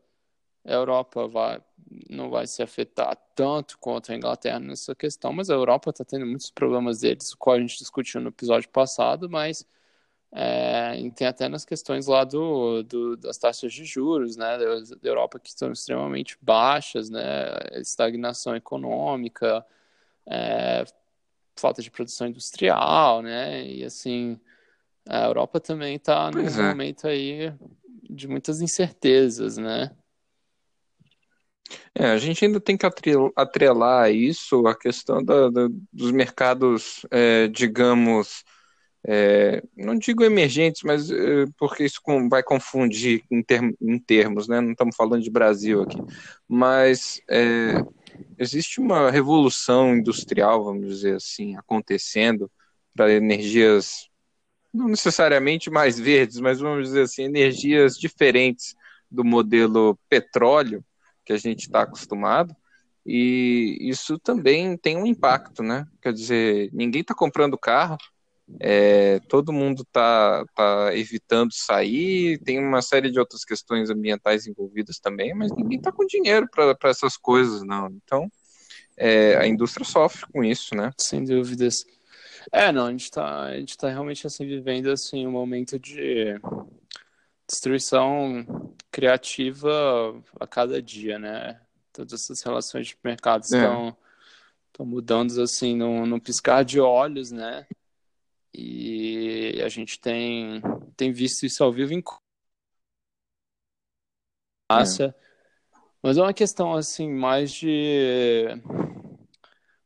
a 0.66 0.72
Europa 0.72 1.28
vai, 1.28 1.62
não 2.10 2.30
vai 2.30 2.48
se 2.48 2.62
afetar 2.62 3.16
tanto 3.36 3.78
quanto 3.80 4.12
a 4.12 4.16
Inglaterra 4.16 4.60
nessa 4.60 4.96
questão, 4.96 5.32
mas 5.32 5.50
a 5.50 5.54
Europa 5.54 5.92
está 5.92 6.04
tendo 6.04 6.26
muitos 6.26 6.52
problemas 6.52 7.00
deles, 7.00 7.32
o 7.34 7.38
qual 7.38 7.56
a 7.56 7.60
gente 7.60 7.78
discutiu 7.78 8.20
no 8.22 8.30
episódio 8.30 8.70
passado, 8.70 9.30
mas 9.30 9.66
é, 10.32 11.10
tem 11.16 11.28
até 11.28 11.48
nas 11.50 11.66
questões 11.66 12.08
lá 12.08 12.24
do, 12.24 12.84
do, 12.84 13.18
das 13.18 13.38
taxas 13.38 13.74
de 13.74 13.84
juros, 13.86 14.36
né, 14.36 14.58
da, 14.58 14.96
da 15.02 15.10
Europa 15.10 15.40
que 15.40 15.50
estão 15.50 15.72
extremamente 15.72 16.38
baixas, 16.42 17.10
né, 17.10 17.24
estagnação 17.74 18.56
econômica, 18.56 19.66
é, 20.28 20.84
falta 21.60 21.82
de 21.82 21.92
produção 21.92 22.28
industrial, 22.28 23.22
né? 23.22 23.66
E 23.66 23.84
assim, 23.84 24.40
a 25.08 25.26
Europa 25.26 25.60
também 25.60 25.96
está 25.96 26.32
num 26.32 26.48
é. 26.48 26.70
momento 26.70 27.08
aí 27.08 27.54
de 28.10 28.28
muitas 28.28 28.62
incertezas, 28.62 29.58
né? 29.58 29.92
É, 31.94 32.06
a 32.08 32.18
gente 32.18 32.44
ainda 32.44 32.60
tem 32.60 32.78
que 32.78 32.86
atrelar 33.36 34.04
a 34.06 34.10
isso 34.10 34.66
a 34.68 34.76
questão 34.76 35.24
da, 35.24 35.50
da, 35.50 35.68
dos 35.94 36.12
mercados, 36.12 37.06
é, 37.12 37.48
digamos, 37.48 38.44
é, 39.06 39.64
não 39.78 39.96
digo 39.96 40.24
emergentes, 40.24 40.82
mas 40.84 41.10
é, 41.10 41.46
porque 41.58 41.86
isso 41.86 42.00
com, 42.02 42.28
vai 42.28 42.44
confundir 42.44 43.24
em, 43.32 43.42
term, 43.42 43.72
em, 43.82 44.00
termos, 44.00 44.48
né? 44.48 44.60
Não 44.60 44.72
estamos 44.72 44.96
falando 44.96 45.22
de 45.22 45.30
Brasil 45.30 45.82
aqui, 45.84 45.98
mas 46.48 47.22
é, 47.30 47.84
existe 48.38 48.80
uma 48.80 49.12
revolução 49.12 49.96
industrial, 49.96 50.64
vamos 50.64 50.88
dizer 50.88 51.16
assim, 51.16 51.56
acontecendo 51.58 52.52
para 52.96 53.12
energias 53.12 54.10
não 54.74 54.88
necessariamente 54.88 55.70
mais 55.70 56.00
verdes, 56.00 56.40
mas 56.40 56.60
vamos 56.60 56.88
dizer 56.88 57.02
assim, 57.02 57.24
energias 57.24 57.98
diferentes 57.98 58.76
do 59.10 59.24
modelo 59.24 59.98
petróleo 60.08 60.84
que 61.26 61.34
a 61.34 61.38
gente 61.38 61.62
está 61.62 61.82
acostumado. 61.82 62.56
E 63.06 63.78
isso 63.82 64.20
também 64.20 64.78
tem 64.78 64.98
um 64.98 65.06
impacto, 65.06 65.64
né? 65.64 65.86
Quer 66.02 66.14
dizer, 66.14 66.70
ninguém 66.72 67.02
está 67.02 67.16
comprando 67.16 67.58
carro, 67.58 67.98
é, 68.60 69.20
todo 69.28 69.54
mundo 69.54 69.84
está 69.84 70.44
tá 70.56 70.96
evitando 70.96 71.52
sair, 71.54 72.40
tem 72.40 72.60
uma 72.60 72.82
série 72.82 73.12
de 73.12 73.20
outras 73.20 73.44
questões 73.44 73.90
ambientais 73.90 74.48
envolvidas 74.48 75.00
também, 75.00 75.34
mas 75.34 75.52
ninguém 75.52 75.78
está 75.78 75.92
com 75.92 76.06
dinheiro 76.06 76.48
para 76.50 76.90
essas 76.90 77.16
coisas, 77.18 77.64
não. 77.64 77.88
Então, 78.04 78.32
é, 78.98 79.36
a 79.38 79.46
indústria 79.48 79.86
sofre 79.86 80.26
com 80.32 80.44
isso, 80.44 80.76
né? 80.76 80.92
Sem 80.98 81.24
dúvidas. 81.24 81.86
É, 82.52 82.72
não, 82.72 82.88
a 82.88 82.92
gente 82.92 83.04
está 83.04 83.50
tá 83.78 83.90
realmente 83.90 84.26
assim, 84.26 84.46
vivendo 84.46 84.90
assim, 84.90 85.28
um 85.28 85.32
momento 85.32 85.78
de 85.78 86.40
destruição 87.48 88.46
criativa 88.92 89.72
a 90.40 90.48
cada 90.48 90.82
dia, 90.82 91.20
né? 91.20 91.60
Todas 91.94 92.14
essas 92.14 92.42
relações 92.42 92.88
de 92.88 92.98
mercado 93.04 93.44
estão, 93.44 93.88
é. 93.88 93.96
estão 94.68 94.86
mudando 94.86 95.42
assim 95.42 95.76
num, 95.76 96.06
num 96.06 96.20
piscar 96.20 96.64
de 96.64 96.80
olhos, 96.80 97.32
né? 97.32 97.66
E 98.54 99.62
a 99.64 99.70
gente 99.70 100.00
tem, 100.00 100.62
tem 100.98 101.12
visto 101.12 101.46
isso 101.46 101.64
ao 101.64 101.72
vivo 101.72 101.94
em 101.94 102.04
Ásia. 104.70 105.16
É. 105.18 105.30
Mas 106.02 106.18
é 106.18 106.22
uma 106.22 106.34
questão 106.34 106.74
assim 106.74 107.12
mais 107.12 107.52
de 107.52 108.48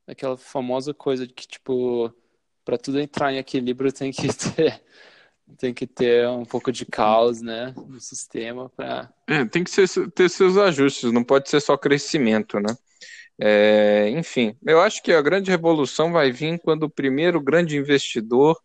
aquela 0.07 0.37
famosa 0.37 0.93
coisa 0.93 1.25
de 1.25 1.33
que 1.33 1.47
tipo 1.47 2.13
para 2.63 2.77
tudo 2.77 2.99
entrar 2.99 3.33
em 3.33 3.37
equilíbrio 3.37 3.91
tem 3.91 4.11
que 4.11 4.27
ter 4.55 4.81
tem 5.57 5.73
que 5.73 5.85
ter 5.85 6.27
um 6.29 6.45
pouco 6.45 6.71
de 6.71 6.85
caos, 6.85 7.41
né, 7.41 7.73
no 7.75 7.99
sistema 7.99 8.69
para 8.69 9.11
é, 9.27 9.45
tem 9.45 9.63
que 9.63 9.71
ser, 9.71 9.87
ter 10.11 10.29
seus 10.29 10.57
ajustes, 10.57 11.11
não 11.11 11.23
pode 11.23 11.49
ser 11.49 11.59
só 11.61 11.77
crescimento, 11.77 12.59
né? 12.59 12.75
É, 13.39 14.09
enfim, 14.09 14.55
eu 14.65 14.79
acho 14.79 15.01
que 15.01 15.11
a 15.11 15.21
grande 15.21 15.49
revolução 15.49 16.11
vai 16.11 16.31
vir 16.31 16.59
quando 16.59 16.83
o 16.83 16.89
primeiro 16.89 17.41
grande 17.41 17.77
investidor 17.77 18.57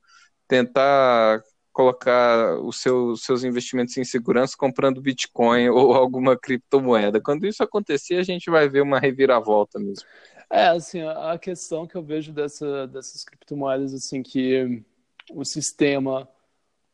tentar 0.47 1.43
colocar 1.73 2.59
os 2.61 2.81
seus, 2.81 3.23
seus 3.23 3.45
investimentos 3.45 3.97
em 3.97 4.05
segurança 4.05 4.57
comprando 4.59 5.01
Bitcoin 5.01 5.69
ou 5.71 5.93
alguma 5.95 6.37
criptomoeda. 6.37 7.21
Quando 7.21 7.47
isso 7.47 7.63
acontecer, 7.63 8.17
a 8.17 8.23
gente 8.23 8.51
vai 8.51 8.69
ver 8.69 8.83
uma 8.83 8.99
reviravolta 8.99 9.79
mesmo. 9.79 10.05
É, 10.51 10.69
assim, 10.69 11.03
a 11.03 11.39
questão 11.39 11.87
que 11.87 11.95
eu 11.95 12.03
vejo 12.03 12.33
dessa, 12.33 12.87
dessas 12.89 13.23
criptomoedas, 13.23 13.93
assim, 13.93 14.23
que 14.23 14.83
o 15.31 15.45
sistema 15.45 16.29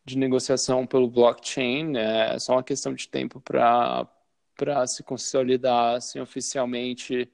de 0.04 0.18
negociação 0.18 0.86
pelo 0.86 1.08
blockchain 1.08 1.96
é 1.96 2.38
só 2.38 2.52
uma 2.54 2.62
questão 2.62 2.92
de 2.92 3.08
tempo 3.08 3.40
para 3.40 4.06
se 4.86 5.02
consolidar, 5.02 5.94
assim, 5.94 6.20
oficialmente 6.20 7.30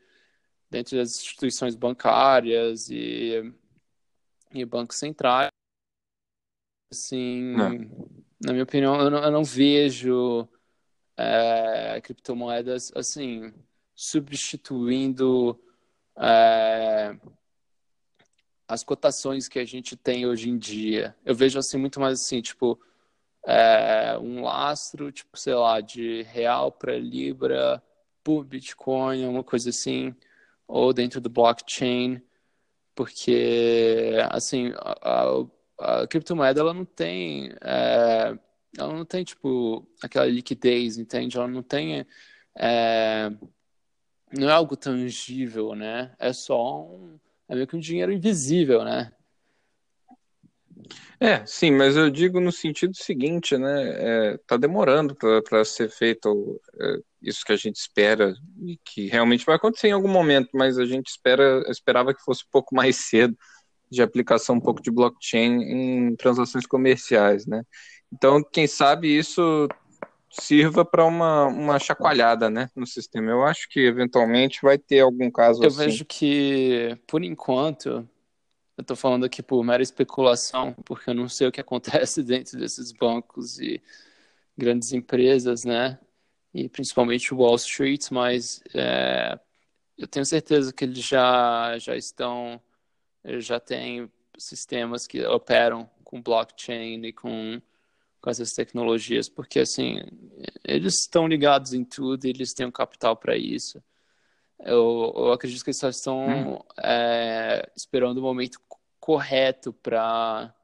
dentro 0.70 0.96
das 0.96 1.16
instituições 1.16 1.74
bancárias 1.74 2.88
e, 2.90 3.52
e 4.52 4.64
bancos 4.64 4.96
centrais. 4.96 5.50
Assim, 6.90 7.54
é. 7.54 7.68
na 8.44 8.52
minha 8.52 8.64
opinião, 8.64 9.00
eu 9.00 9.10
não, 9.10 9.24
eu 9.24 9.30
não 9.30 9.44
vejo 9.44 10.48
é, 11.16 12.00
criptomoedas 12.00 12.90
assim 12.94 13.52
substituindo 13.94 15.60
é, 16.16 17.16
as 18.66 18.82
cotações 18.82 19.48
que 19.48 19.58
a 19.58 19.64
gente 19.64 19.96
tem 19.96 20.26
hoje 20.26 20.48
em 20.48 20.56
dia. 20.56 21.14
Eu 21.24 21.34
vejo 21.34 21.58
assim 21.58 21.76
muito 21.76 22.00
mais 22.00 22.20
assim, 22.20 22.40
tipo, 22.40 22.80
é, 23.46 24.16
um 24.18 24.42
lastro, 24.42 25.12
tipo, 25.12 25.36
sei 25.36 25.54
lá, 25.54 25.80
de 25.80 26.22
real 26.22 26.72
para 26.72 26.96
libra 26.98 27.82
por 28.22 28.44
Bitcoin, 28.44 29.26
uma 29.26 29.44
coisa 29.44 29.70
assim, 29.70 30.14
ou 30.70 30.92
dentro 30.92 31.20
do 31.20 31.28
blockchain, 31.28 32.22
porque 32.94 34.16
assim, 34.30 34.72
a, 34.76 35.46
a, 35.78 36.02
a 36.02 36.06
criptomoeda 36.06 36.60
ela 36.60 36.72
não 36.74 36.84
tem 36.84 37.52
é, 37.62 38.38
ela 38.78 38.92
não 38.92 39.04
tem 39.04 39.24
tipo 39.24 39.86
aquela 40.02 40.26
liquidez, 40.26 40.96
entende? 40.98 41.36
Ela 41.36 41.48
não 41.48 41.62
tem 41.62 42.06
é, 42.56 43.30
não 44.36 44.48
é 44.48 44.52
algo 44.52 44.76
tangível, 44.76 45.74
né? 45.74 46.14
É 46.18 46.32
só 46.32 46.82
um 46.82 47.18
é 47.48 47.54
meio 47.54 47.66
que 47.66 47.76
um 47.76 47.80
dinheiro 47.80 48.12
invisível, 48.12 48.84
né? 48.84 49.12
É, 51.18 51.44
sim, 51.44 51.70
mas 51.70 51.96
eu 51.96 52.10
digo 52.10 52.40
no 52.40 52.50
sentido 52.50 52.94
seguinte, 52.96 53.56
né? 53.56 54.32
É, 54.32 54.38
tá 54.46 54.56
demorando 54.56 55.14
para 55.14 55.64
ser 55.64 55.90
feito 55.90 56.60
é, 56.80 56.96
isso 57.22 57.44
que 57.44 57.52
a 57.52 57.56
gente 57.56 57.76
espera 57.76 58.34
e 58.64 58.78
que 58.84 59.06
realmente 59.06 59.44
vai 59.44 59.56
acontecer 59.56 59.88
em 59.88 59.92
algum 59.92 60.08
momento, 60.08 60.50
mas 60.54 60.78
a 60.78 60.84
gente 60.84 61.08
espera, 61.08 61.62
esperava 61.68 62.14
que 62.14 62.22
fosse 62.22 62.44
um 62.44 62.50
pouco 62.50 62.74
mais 62.76 62.96
cedo 62.96 63.36
de 63.90 64.02
aplicação 64.02 64.56
um 64.56 64.60
pouco 64.60 64.80
de 64.80 64.90
blockchain 64.90 65.62
em 65.62 66.16
transações 66.16 66.66
comerciais, 66.66 67.44
né? 67.44 67.64
Então, 68.12 68.42
quem 68.42 68.66
sabe 68.66 69.08
isso 69.16 69.68
sirva 70.30 70.84
para 70.84 71.04
uma, 71.04 71.46
uma 71.46 71.78
chacoalhada 71.78 72.48
né, 72.48 72.70
no 72.74 72.86
sistema. 72.86 73.30
Eu 73.30 73.44
acho 73.44 73.68
que 73.68 73.80
eventualmente 73.80 74.60
vai 74.62 74.78
ter 74.78 75.00
algum 75.00 75.30
caso 75.30 75.62
eu 75.62 75.68
assim. 75.68 75.82
Eu 75.82 75.86
vejo 75.86 76.04
que, 76.04 76.96
por 77.06 77.22
enquanto, 77.24 78.08
eu 78.80 78.82
estou 78.82 78.96
falando 78.96 79.24
aqui 79.24 79.42
por 79.42 79.62
mera 79.62 79.82
especulação, 79.82 80.74
porque 80.84 81.10
eu 81.10 81.14
não 81.14 81.28
sei 81.28 81.46
o 81.46 81.52
que 81.52 81.60
acontece 81.60 82.22
dentro 82.24 82.58
desses 82.58 82.92
bancos 82.92 83.58
e 83.60 83.82
grandes 84.56 84.92
empresas, 84.92 85.64
né? 85.64 85.98
E 86.52 86.68
principalmente 86.68 87.34
Wall 87.34 87.56
Street, 87.56 88.10
mas 88.10 88.62
é, 88.74 89.38
eu 89.96 90.08
tenho 90.08 90.26
certeza 90.26 90.72
que 90.72 90.84
eles 90.84 90.98
já, 90.98 91.78
já 91.78 91.96
estão, 91.96 92.60
já 93.38 93.60
têm 93.60 94.10
sistemas 94.38 95.06
que 95.06 95.24
operam 95.26 95.88
com 96.02 96.22
blockchain 96.22 97.04
e 97.04 97.12
com 97.12 97.60
com 98.20 98.28
essas 98.28 98.52
tecnologias, 98.52 99.28
porque 99.28 99.60
assim, 99.60 99.98
eles 100.62 101.00
estão 101.00 101.26
ligados 101.26 101.72
em 101.72 101.82
tudo, 101.84 102.26
eles 102.26 102.52
têm 102.52 102.66
o 102.66 102.68
um 102.68 102.72
capital 102.72 103.16
para 103.16 103.36
isso. 103.36 103.82
Eu, 104.64 105.12
eu, 105.16 105.32
acredito 105.32 105.62
que 105.64 105.70
eles 105.70 105.78
só 105.78 105.88
estão 105.88 106.56
hum. 106.56 106.58
é, 106.82 107.70
esperando 107.76 108.18
o 108.18 108.22
momento 108.22 108.60
correto 108.98 109.72
para 109.72 110.54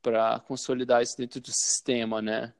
para 0.00 0.38
consolidar 0.40 1.02
isso 1.02 1.16
dentro 1.18 1.40
do 1.40 1.50
sistema, 1.50 2.22
né? 2.22 2.54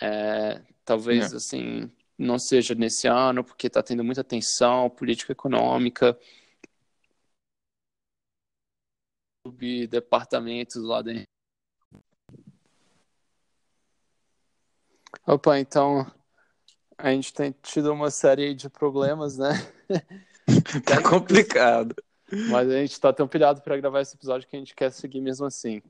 É, 0.00 0.62
talvez 0.86 1.34
é. 1.34 1.36
assim 1.36 1.92
não 2.16 2.38
seja 2.38 2.74
nesse 2.74 3.06
ano, 3.06 3.44
porque 3.44 3.66
está 3.66 3.82
tendo 3.82 4.02
muita 4.02 4.24
tensão 4.24 4.88
política 4.88 5.32
econômica, 5.32 6.18
departamentos 9.90 10.76
lá 10.76 11.02
dentro 11.02 11.26
Opa, 15.26 15.58
então 15.58 16.06
a 17.02 17.10
gente 17.10 17.34
tem 17.34 17.52
tido 17.62 17.92
uma 17.92 18.10
série 18.12 18.54
de 18.54 18.70
problemas, 18.70 19.36
né? 19.36 19.50
tá 20.86 21.02
complicado. 21.02 21.96
Mas 22.48 22.70
a 22.70 22.78
gente 22.78 22.98
tá 23.00 23.12
tão 23.12 23.26
pilhado 23.26 23.60
para 23.60 23.76
gravar 23.76 24.00
esse 24.00 24.14
episódio 24.14 24.48
que 24.48 24.54
a 24.54 24.58
gente 24.58 24.72
quer 24.72 24.90
seguir 24.92 25.20
mesmo 25.20 25.44
assim. 25.44 25.82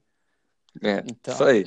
É, 0.82 1.04
então, 1.06 1.34
isso 1.34 1.44
aí. 1.44 1.64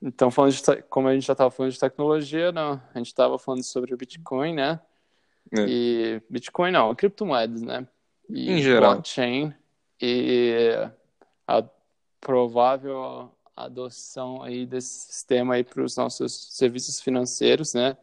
Então, 0.00 0.30
falando 0.30 0.52
de, 0.52 0.82
como 0.90 1.08
a 1.08 1.14
gente 1.14 1.26
já 1.26 1.32
estava 1.32 1.50
falando 1.50 1.72
de 1.72 1.80
tecnologia, 1.80 2.52
não, 2.52 2.80
a 2.94 2.98
gente 2.98 3.06
estava 3.06 3.38
falando 3.38 3.62
sobre 3.62 3.94
o 3.94 3.96
Bitcoin, 3.96 4.54
né? 4.54 4.78
É. 5.56 5.64
E 5.66 6.22
Bitcoin 6.28 6.70
não, 6.70 6.94
criptomoedas, 6.94 7.62
né? 7.62 7.88
E 8.28 8.50
em 8.50 8.62
geral. 8.62 8.92
Blockchain 8.92 9.54
e 10.00 10.88
a 11.48 11.64
provável 12.20 13.30
adoção 13.56 14.42
aí 14.42 14.66
desse 14.66 15.12
sistema 15.12 15.54
aí 15.54 15.64
para 15.64 15.82
os 15.82 15.96
nossos 15.96 16.48
serviços 16.54 17.00
financeiros, 17.00 17.72
né? 17.72 17.96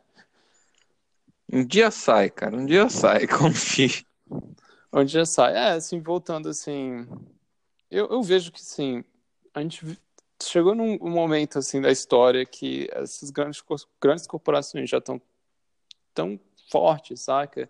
Um 1.51 1.65
dia 1.65 1.89
sai, 1.89 2.29
cara, 2.29 2.55
um 2.55 2.65
dia 2.65 2.89
sai, 2.89 3.25
confie. 3.27 4.05
Um 4.93 5.03
dia 5.03 5.25
sai. 5.25 5.55
É, 5.55 5.71
assim, 5.71 5.99
voltando 5.99 6.49
assim, 6.49 7.07
eu, 7.89 8.07
eu 8.07 8.21
vejo 8.21 8.51
que 8.51 8.61
sim, 8.61 9.03
a 9.53 9.61
gente 9.61 9.99
chegou 10.41 10.75
num 10.75 10.97
momento 10.99 11.59
assim 11.59 11.81
da 11.81 11.91
história 11.91 12.45
que 12.45 12.87
essas 12.91 13.29
grandes, 13.31 13.63
grandes 14.01 14.27
corporações 14.27 14.89
já 14.89 14.99
estão 14.99 15.21
tão 16.13 16.39
fortes, 16.71 17.21
saca? 17.21 17.69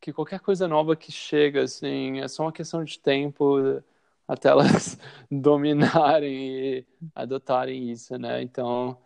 Que 0.00 0.12
qualquer 0.12 0.40
coisa 0.40 0.66
nova 0.66 0.96
que 0.96 1.12
chega, 1.12 1.62
assim, 1.62 2.20
é 2.20 2.28
só 2.28 2.44
uma 2.44 2.52
questão 2.52 2.82
de 2.84 2.98
tempo 2.98 3.82
até 4.26 4.48
elas 4.48 4.98
dominarem 5.30 6.32
e 6.32 6.86
adotarem 7.14 7.90
isso, 7.90 8.18
né? 8.18 8.42
Então, 8.42 8.98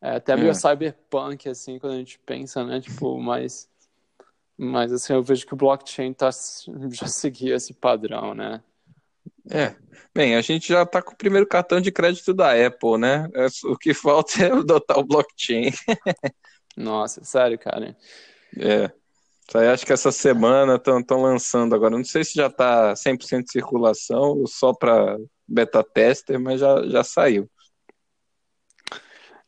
é 0.00 0.16
até 0.16 0.34
meio 0.36 0.50
é. 0.50 0.54
cyberpunk, 0.54 1.48
assim, 1.48 1.78
quando 1.78 1.94
a 1.94 1.98
gente 1.98 2.18
pensa, 2.24 2.64
né? 2.64 2.80
Tipo, 2.80 3.18
mas, 3.20 3.68
mas 4.56 4.92
assim, 4.92 5.12
eu 5.12 5.22
vejo 5.22 5.46
que 5.46 5.54
o 5.54 5.56
blockchain 5.56 6.12
tá, 6.12 6.30
já 6.90 7.06
seguia 7.06 7.56
esse 7.56 7.74
padrão, 7.74 8.34
né? 8.34 8.62
É, 9.50 9.74
bem, 10.14 10.36
a 10.36 10.40
gente 10.40 10.68
já 10.68 10.84
tá 10.86 11.02
com 11.02 11.12
o 11.12 11.16
primeiro 11.16 11.46
cartão 11.46 11.80
de 11.80 11.90
crédito 11.90 12.32
da 12.32 12.52
Apple, 12.66 12.98
né? 12.98 13.28
É, 13.34 13.46
o 13.64 13.76
que 13.76 13.92
falta 13.92 14.44
é 14.44 14.52
adotar 14.52 14.98
o 14.98 15.04
blockchain. 15.04 15.70
Nossa, 16.76 17.24
sério, 17.24 17.58
cara. 17.58 17.96
É. 18.56 18.90
Acho 19.72 19.84
que 19.84 19.92
essa 19.92 20.12
semana 20.12 20.76
estão 20.76 21.22
lançando 21.22 21.74
agora. 21.74 21.96
Não 21.96 22.04
sei 22.04 22.22
se 22.22 22.34
já 22.34 22.46
está 22.46 22.94
100% 22.94 23.44
de 23.44 23.50
circulação 23.50 24.38
ou 24.38 24.46
só 24.46 24.72
para 24.72 25.18
beta 25.46 25.82
tester, 25.82 26.38
mas 26.38 26.60
já, 26.60 26.86
já 26.86 27.02
saiu. 27.02 27.50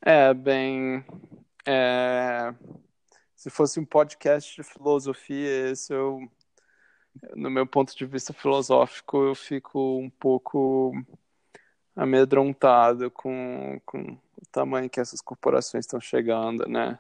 É, 0.05 0.35
bem. 0.35 1.05
É... 1.67 2.53
Se 3.37 3.51
fosse 3.51 3.79
um 3.79 3.85
podcast 3.85 4.55
de 4.55 4.63
filosofia, 4.63 5.71
esse 5.71 5.93
eu, 5.93 6.21
no 7.35 7.51
meu 7.51 7.67
ponto 7.67 7.97
de 7.97 8.05
vista 8.05 8.33
filosófico, 8.33 9.25
eu 9.25 9.35
fico 9.35 9.99
um 9.99 10.11
pouco 10.11 10.93
amedrontado 11.95 13.11
com, 13.11 13.81
com 13.85 14.13
o 14.13 14.47
tamanho 14.51 14.91
que 14.91 15.01
essas 15.01 15.21
corporações 15.21 15.85
estão 15.85 16.01
chegando, 16.01 16.69
né? 16.69 16.99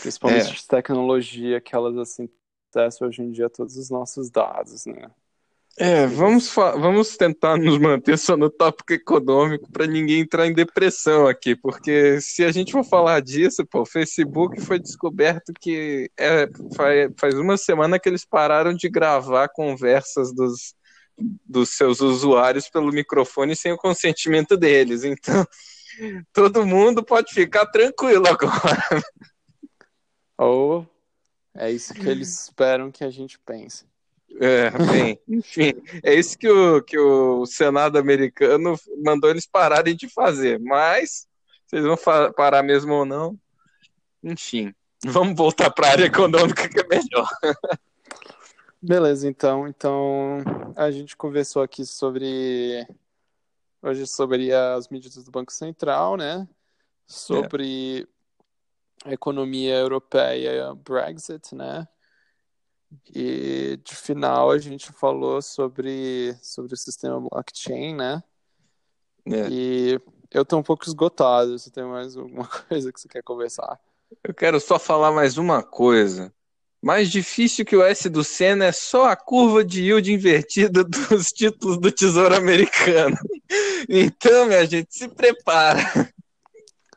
Principalmente 0.00 0.50
é. 0.50 0.54
de 0.54 0.66
tecnologia, 0.66 1.60
que 1.60 1.74
elas 1.74 1.96
assim 1.96 2.28
acessam 2.70 3.08
hoje 3.08 3.22
em 3.22 3.30
dia 3.30 3.50
todos 3.50 3.76
os 3.76 3.90
nossos 3.90 4.30
dados, 4.30 4.86
né? 4.86 5.10
É, 5.78 6.06
vamos, 6.06 6.52
vamos 6.54 7.16
tentar 7.16 7.56
nos 7.56 7.78
manter 7.78 8.18
só 8.18 8.36
no 8.36 8.50
tópico 8.50 8.92
econômico 8.92 9.70
para 9.70 9.86
ninguém 9.86 10.20
entrar 10.20 10.46
em 10.46 10.52
depressão 10.52 11.26
aqui, 11.26 11.56
porque 11.56 12.20
se 12.20 12.44
a 12.44 12.52
gente 12.52 12.72
for 12.72 12.84
falar 12.84 13.20
disso, 13.20 13.64
pô, 13.64 13.82
o 13.82 13.86
Facebook 13.86 14.60
foi 14.60 14.78
descoberto 14.78 15.52
que 15.58 16.10
é, 16.18 16.46
faz, 16.76 17.10
faz 17.18 17.34
uma 17.34 17.56
semana 17.56 17.98
que 17.98 18.08
eles 18.08 18.26
pararam 18.26 18.74
de 18.74 18.90
gravar 18.90 19.48
conversas 19.48 20.34
dos, 20.34 20.74
dos 21.46 21.70
seus 21.70 22.00
usuários 22.00 22.68
pelo 22.68 22.92
microfone 22.92 23.56
sem 23.56 23.72
o 23.72 23.78
consentimento 23.78 24.56
deles. 24.56 25.04
Então, 25.04 25.46
todo 26.32 26.66
mundo 26.66 27.02
pode 27.02 27.32
ficar 27.32 27.64
tranquilo 27.66 28.26
agora. 28.28 29.02
Ou 30.36 30.86
é 31.54 31.70
isso 31.70 31.94
que 31.94 32.08
eles 32.08 32.44
esperam 32.44 32.90
que 32.90 33.04
a 33.04 33.10
gente 33.10 33.38
pense. 33.38 33.89
É, 34.38 34.70
bem, 34.70 35.20
enfim, 35.28 35.72
é 36.02 36.14
isso 36.14 36.38
que 36.38 36.48
o, 36.48 36.82
que 36.82 36.98
o 36.98 37.44
Senado 37.46 37.98
americano 37.98 38.76
mandou 39.02 39.30
eles 39.30 39.46
pararem 39.46 39.96
de 39.96 40.08
fazer. 40.08 40.58
Mas, 40.60 41.26
vocês 41.66 41.82
vão 41.84 41.96
parar 42.34 42.62
mesmo 42.62 42.92
ou 42.94 43.04
não, 43.04 43.38
enfim, 44.22 44.74
vamos 45.04 45.36
voltar 45.36 45.70
para 45.70 45.88
a 45.88 45.90
área 45.92 46.04
econômica 46.04 46.68
que 46.68 46.80
é 46.80 46.86
melhor. 46.86 47.28
Beleza, 48.82 49.28
então, 49.28 49.68
então 49.68 50.38
a 50.74 50.90
gente 50.90 51.14
conversou 51.16 51.62
aqui 51.62 51.84
sobre 51.84 52.86
hoje 53.82 54.06
sobre 54.06 54.52
as 54.52 54.88
medidas 54.88 55.24
do 55.24 55.30
Banco 55.30 55.52
Central, 55.52 56.16
né? 56.16 56.48
Sobre 57.06 58.08
é 59.04 59.10
a 59.10 59.12
economia 59.12 59.76
europeia 59.76 60.74
Brexit, 60.74 61.54
né? 61.54 61.86
E 63.14 63.78
de 63.84 63.94
final 63.94 64.50
a 64.50 64.58
gente 64.58 64.92
falou 64.92 65.40
sobre, 65.40 66.36
sobre 66.42 66.74
o 66.74 66.76
sistema 66.76 67.20
blockchain, 67.20 67.94
né? 67.94 68.22
É. 69.26 69.48
E 69.48 70.00
eu 70.30 70.44
tô 70.44 70.58
um 70.58 70.62
pouco 70.62 70.86
esgotado. 70.86 71.58
Você 71.58 71.70
tem 71.70 71.84
mais 71.84 72.16
alguma 72.16 72.46
coisa 72.68 72.92
que 72.92 73.00
você 73.00 73.08
quer 73.08 73.22
conversar? 73.22 73.78
Eu 74.24 74.34
quero 74.34 74.60
só 74.60 74.78
falar 74.78 75.12
mais 75.12 75.38
uma 75.38 75.62
coisa. 75.62 76.32
Mais 76.82 77.10
difícil 77.10 77.64
que 77.64 77.76
o 77.76 77.82
S 77.82 78.08
do 78.08 78.24
Senna 78.24 78.66
é 78.66 78.72
só 78.72 79.10
a 79.10 79.16
curva 79.16 79.62
de 79.62 79.82
yield 79.82 80.10
invertida 80.12 80.82
dos 80.84 81.26
títulos 81.28 81.78
do 81.78 81.92
Tesouro 81.92 82.34
Americano. 82.34 83.16
Então, 83.88 84.46
minha 84.46 84.64
gente, 84.64 84.94
se 84.94 85.08
prepara. 85.08 85.80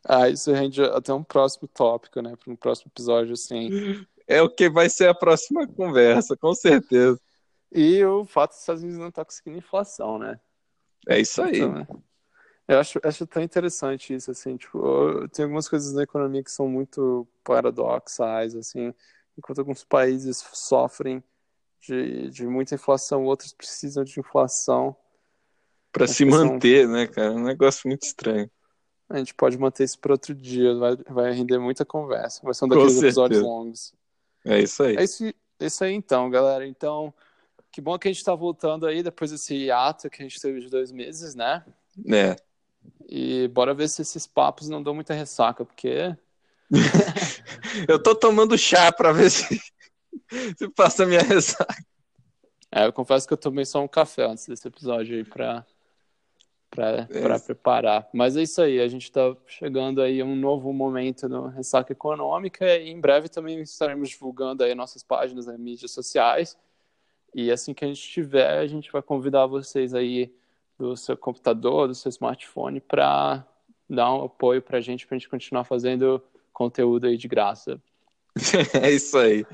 Ah, 0.03 0.29
isso 0.29 0.51
rende 0.51 0.84
até 0.84 1.12
um 1.12 1.23
próximo 1.23 1.67
tópico, 1.67 2.21
né? 2.21 2.36
Para 2.36 2.53
um 2.53 2.56
próximo 2.56 2.91
episódio, 2.93 3.34
assim. 3.34 4.06
É 4.27 4.41
o 4.41 4.49
que 4.49 4.69
vai 4.69 4.89
ser 4.89 5.07
a 5.09 5.13
próxima 5.13 5.67
conversa, 5.67 6.36
com 6.38 6.53
certeza. 6.53 7.19
E 7.71 8.03
o 8.05 8.25
fato 8.25 8.51
dos 8.51 8.59
Estados 8.59 8.83
Unidos 8.83 8.99
não 8.99 9.09
estar 9.09 9.21
tá 9.21 9.25
conseguindo 9.25 9.57
inflação, 9.57 10.19
né? 10.19 10.39
É 11.07 11.19
isso 11.19 11.41
aí. 11.41 11.57
Então, 11.57 11.73
né? 11.73 11.88
Eu 12.67 12.79
acho, 12.79 12.99
acho 13.03 13.27
tão 13.27 13.43
interessante 13.43 14.13
isso, 14.13 14.31
assim, 14.31 14.55
tipo, 14.55 15.27
tem 15.29 15.43
algumas 15.43 15.67
coisas 15.67 15.93
na 15.93 16.03
economia 16.03 16.43
que 16.43 16.51
são 16.51 16.67
muito 16.67 17.27
paradoxais, 17.43 18.55
assim, 18.55 18.93
enquanto 19.38 19.59
alguns 19.59 19.83
países 19.83 20.41
sofrem 20.53 21.21
de, 21.81 22.29
de 22.29 22.47
muita 22.47 22.75
inflação, 22.75 23.25
outros 23.25 23.51
precisam 23.51 24.03
de 24.05 24.17
inflação. 24.17 24.95
Para 25.91 26.07
se 26.07 26.23
manter, 26.23 26.86
são... 26.86 26.93
né, 26.93 27.07
cara? 27.07 27.27
É 27.27 27.31
um 27.31 27.43
negócio 27.43 27.88
muito 27.88 28.03
estranho. 28.03 28.49
A 29.09 29.17
gente 29.17 29.33
pode 29.33 29.57
manter 29.57 29.83
isso 29.83 29.99
para 29.99 30.13
outro 30.13 30.33
dia, 30.33 30.73
vai, 30.75 30.95
vai 31.09 31.33
render 31.33 31.59
muita 31.59 31.83
conversa. 31.83 32.39
Vai 32.43 32.53
ser 32.53 32.65
um 32.65 32.67
daqueles 32.69 32.97
episódios 32.97 33.41
longos. 33.41 33.93
É 34.45 34.60
isso 34.60 34.84
aí. 34.84 34.95
É 34.97 35.03
isso, 35.03 35.34
isso 35.60 35.84
aí 35.84 35.93
então, 35.93 36.29
galera. 36.29 36.67
Então, 36.67 37.13
que 37.71 37.82
bom 37.82 37.97
que 37.97 38.08
a 38.08 38.12
gente 38.12 38.19
está 38.19 38.36
voltando 38.36 38.86
aí 38.86 39.01
depois 39.01 39.32
desse 39.32 39.71
ato 39.71 40.10
que 40.10 40.21
a 40.21 40.25
gente 40.25 40.39
teve 40.39 40.60
de 40.60 40.69
dois 40.69 40.91
meses, 40.91 41.36
né? 41.36 41.63
É. 42.08 42.36
E 43.08 43.47
bora 43.49 43.73
ver 43.73 43.88
se 43.88 44.01
esses 44.01 44.27
papos 44.27 44.69
não 44.69 44.82
dão 44.82 44.93
muita 44.93 45.13
ressaca, 45.13 45.63
porque. 45.65 46.15
eu 47.88 48.01
tô 48.01 48.15
tomando 48.15 48.58
chá 48.58 48.91
para 48.91 49.12
ver 49.12 49.29
se, 49.29 49.62
se 50.58 50.69
passa 50.69 51.03
a 51.03 51.06
minha 51.06 51.21
ressaca. 51.21 51.86
É, 52.71 52.86
eu 52.86 52.93
confesso 52.93 53.27
que 53.27 53.34
eu 53.34 53.38
tomei 53.38 53.65
só 53.65 53.84
um 53.84 53.88
café 53.88 54.25
antes 54.25 54.47
desse 54.47 54.67
episódio 54.67 55.15
aí 55.15 55.23
pra, 55.23 55.63
pra, 56.73 57.07
é. 57.09 57.39
preparar. 57.39 58.09
Mas 58.12 58.36
é 58.36 58.41
isso 58.41 58.62
aí, 58.62 58.79
a 58.79 58.88
gente 58.88 59.12
tá 59.12 59.36
chegando 59.45 60.01
aí 60.01 60.19
a 60.19 60.25
um 60.25 60.36
novo 60.36 60.73
momento 60.73 61.29
no 61.29 61.47
Ressaca 61.47 61.93
Econômica 61.93 62.65
e 62.77 62.89
em 62.89 62.99
breve 62.99 63.29
também 63.29 63.62
estaremos 63.62 64.09
divulgando 64.09 64.63
aí 64.63 64.73
nossas 64.73 65.03
páginas 65.03 65.45
nas 65.45 65.59
mídias 65.59 65.91
sociais. 65.91 66.57
E 67.33 67.51
assim 67.51 67.73
que 67.73 67.86
a 67.86 67.88
gente 67.88 68.01
tiver, 68.01 68.59
a 68.59 68.67
gente 68.67 68.91
vai 68.91 69.01
convidar 69.01 69.45
vocês 69.45 69.93
aí 69.93 70.33
do 70.77 70.97
seu 70.97 71.15
computador, 71.15 71.88
do 71.88 71.95
seu 71.95 72.09
smartphone, 72.09 72.79
para 72.79 73.45
dar 73.89 74.13
um 74.13 74.25
apoio 74.25 74.62
para 74.62 74.79
a 74.79 74.81
gente, 74.81 75.05
para 75.05 75.15
a 75.15 75.19
gente 75.19 75.29
continuar 75.29 75.63
fazendo 75.63 76.21
conteúdo 76.51 77.07
aí 77.07 77.17
de 77.17 77.27
graça. 77.27 77.81
é 78.81 78.91
isso 78.91 79.17
aí. 79.17 79.45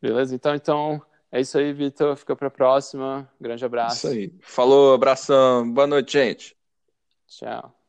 Beleza? 0.00 0.34
Então, 0.34 0.54
então 0.54 1.02
é 1.36 1.40
isso 1.42 1.58
aí, 1.58 1.72
Vitor. 1.72 2.16
Fica 2.16 2.34
para 2.34 2.48
a 2.48 2.50
próxima. 2.50 3.30
Grande 3.38 3.64
abraço. 3.64 3.98
Isso 3.98 4.08
aí. 4.08 4.32
Falou, 4.40 4.94
abração. 4.94 5.70
Boa 5.70 5.86
noite, 5.86 6.12
gente. 6.14 6.56
Tchau. 7.28 7.85